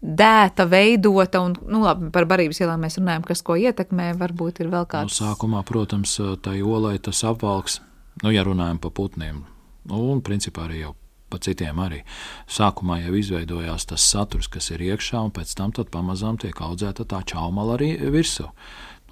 [0.00, 4.72] dēta, veidota, un, nu labi, par barības ielām mēs runājam, kas ko ietekmē, varbūt ir
[4.72, 5.12] vēl kāds.
[5.12, 7.80] Nu, sākumā, protams, tai olai tas apvalks,
[8.24, 9.44] nu, ja runājam pa putniem,
[9.88, 10.96] nu, un principā arī jau
[11.28, 12.02] pa citiem arī.
[12.48, 17.20] Sākumā jau izveidojās tas saturs, kas ir iekšā, un pēc tam pamazām tiek audzēta tā
[17.28, 18.48] čaumala arī virsū.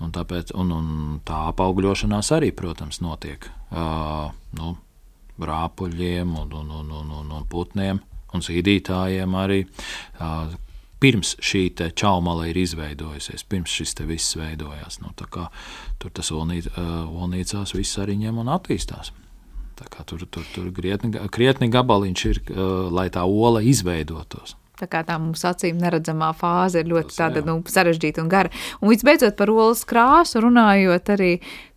[0.04, 0.88] Un tāpēc, un, un
[1.24, 4.28] tā apaugļošanās arī, protams, notiek uh,
[4.58, 4.74] nu,
[5.40, 8.02] rāpuļiem, un, un, un, un, un, un putniem
[8.36, 9.62] un zīdītājiem arī.
[10.20, 10.52] Uh,
[11.00, 15.00] pirms šī čaumala ir izveidojusies, pirms šis viss veidojās.
[15.00, 15.48] Nu, kā,
[16.00, 19.12] tur tas olnīc, uh, olnīcās viss arī ņem un attīstās.
[19.76, 24.56] Tur, tur, tur krietni, krietni gabaliņš ir, uh, lai tā ola izveidotos.
[24.76, 28.52] Tā kā tā mums acīm neredzamā fāze ir ļoti tāda, nu, sarežģīta un gara.
[28.82, 31.30] Un visbeidzot par olas krāsu runājot arī,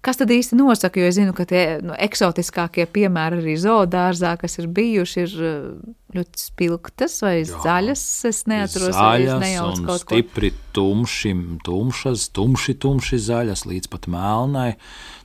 [0.06, 4.60] kas tad īsti nosaka, jo es zinu, ka tie nu, eksotiskākie piemēri arī zoodārzā, kas
[4.60, 7.62] ir bijuši, ir uh, ļoti spilgtas vai Jā.
[7.66, 8.04] zaļas.
[8.30, 10.18] Es neatceros, zaļas es nejaucu kaut ko.
[10.18, 11.34] Stipri tumši,
[11.68, 14.74] tumšas, tumši, tumši zaļas līdz pat melnai.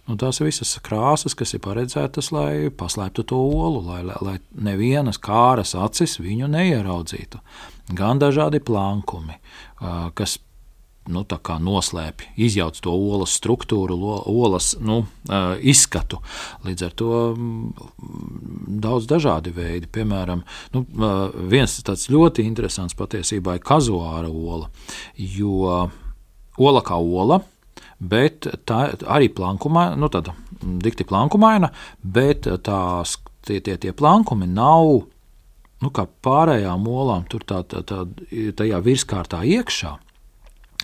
[0.05, 5.73] Nu, tās visas krāsas, kas ir paredzētas, lai paslēptu to olu, lai, lai, nevienas kāras
[5.81, 7.41] acis viņu neieraudzītu.
[7.97, 9.39] Gan dažādi plankumi,
[10.17, 10.37] kas
[11.09, 13.97] nu, noslēpj, izjauc to olas struktūru,
[14.29, 15.03] olas nu,
[15.61, 16.21] izskatu.
[16.65, 17.23] Līdz ar to
[18.85, 19.89] daudz dažādi veidi.
[19.89, 20.45] Piemēram,
[20.77, 20.85] nu,
[21.49, 24.69] viens tāds ļoti interesants patiesībā ir kazuāra ola,
[25.17, 25.89] jo
[26.61, 27.41] ola kā ola
[27.99, 28.81] bet tā
[29.11, 31.71] arī plankumā, nu tāda dikti plankumaina,
[32.03, 35.05] bet tās, tie, tie, tie plankumi nav
[35.85, 38.05] nu, kā pārējām olām, tur tā, tā, tā,
[38.57, 39.95] tajā virskārtā iekšā.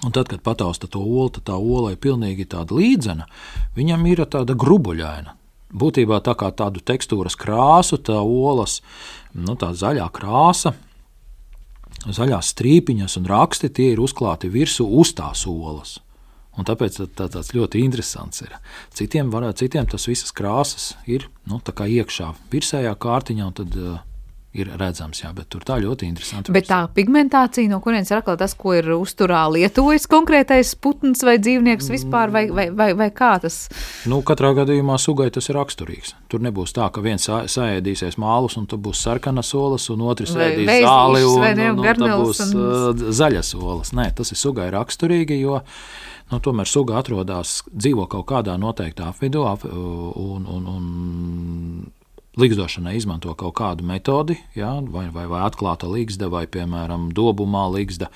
[0.00, 3.26] Un tad, kad patausta to olu, tad tā ola ir pilnīgi tāda līdzena.
[3.76, 5.36] Viņam ir tāda grubuļaina.
[5.70, 8.80] Būtībā tā kā tādu tekstūras krāsu, tā olas,
[9.36, 10.72] nu, tā zaļā krāsa,
[12.08, 15.98] zaļās strīpiņas un raksti tie ir uzklāti virsū uz tās olas.
[16.61, 18.52] Un tāpēc tā, tāds ļoti interesants ir.
[18.96, 23.98] Citiem, var, citiem tas visas krāsas ir nu, iekšā, virsējā kārtiņā, un tad uh,
[24.50, 26.52] ir redzams, jā, bet tur tā ļoti interesanti.
[26.54, 31.36] Bet tā pigmentācija, no kurienes ir atkal tas, ko ir uzturā lietojis konkrētais putns vai
[31.38, 33.62] dzīvnieks vispār, vai, vai, vai, vai kā tas?
[34.11, 36.16] Nu, katrā gadījumā sugai tas ir raksturīgs.
[36.30, 40.82] Tur nebūs tā, ka viens saēdīsies mālus, un tur būs sarkanas olas, un otrs ēdīs
[40.82, 42.54] zāli, un, un, un, un, un būs un...
[42.58, 43.94] Uh, zaļas olas.
[43.94, 45.62] Nē, tas ir sugai raksturīgi, jo
[46.31, 50.85] nu, tomēr suga atrodas, dzīvo kaut kādā noteiktā apvidū, un, un, un
[52.39, 58.07] Līgzdošanai izmanto kaut kādu metodi, ja, vai, vai, vai atklāta līgsta, vai, piemēram, dobumā līgsta,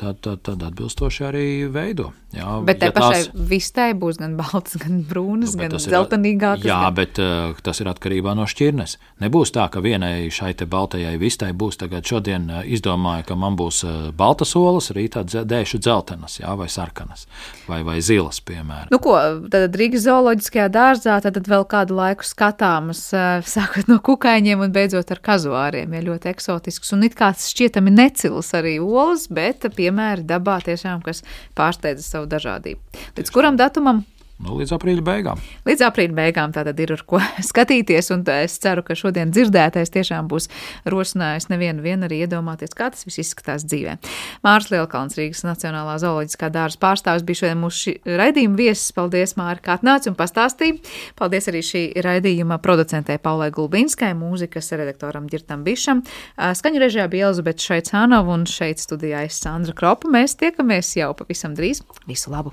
[0.00, 2.10] tad, tad, tad atbilstoši arī veido.
[2.32, 3.48] Jā, bet ja pašai tās...
[3.50, 6.64] vistai būs gan balts, gan brūnas, nu, gan zeltainīgākas.
[6.64, 6.96] Jā, gan...
[6.96, 8.96] bet uh, tas ir atkarībā no šķirnes.
[9.20, 13.82] Nebūs tā, ka vienai šai baltajai vistai būs tagad šodien uh, izdomāja, ka man būs
[13.84, 17.26] uh, baltas olas, rītā dēšu dzeltenas, jā, vai sarkanas,
[17.68, 18.88] vai, vai zilas, piemēram.
[18.92, 19.18] Nu ko,
[19.52, 25.12] tad Rīgas zooloģiskajā dārzā tad vēl kādu laiku skatāmas uh, sākot no kukaiņiem un beidzot
[25.12, 25.92] ar kazuāriem.
[25.98, 31.22] Ir ļoti eksotisks un it kā šķietami necils arī olas, bet piemēri dabā tiešām, kas
[31.58, 32.80] pārsteidza savu dažādību.
[33.18, 34.04] Līdz kuram datumam
[34.42, 35.40] Nu, līdz aprīļa beigām.
[35.68, 37.20] Līdz aprīļa beigām tā tad ir ar ko
[37.50, 40.48] skatīties, un es ceru, ka šodien dzirdētais tiešām būs
[40.90, 43.94] rosinājis nevienu vien arī iedomāties, kā tas viss izskatās dzīvē.
[44.42, 48.90] Mārs Lielkalns, Rīgas Nacionālā zooloģiskā dārza pārstāvis, bija šodien mūsu raidījuma viesis.
[48.96, 50.80] Paldies, Māri, kā atnāci un pastāstīji.
[51.18, 56.02] Paldies arī šī raidījuma producentē Paulai Gulbinskai, mūzikas redaktoram Girtam Bišam.
[56.34, 60.10] Skaņu režijā bija Elizabete Šaicānova un šeit studijā es Sandra Kropa.
[60.10, 61.84] Mēs tiekamies jau pavisam drīz.
[62.10, 62.50] Visu labu!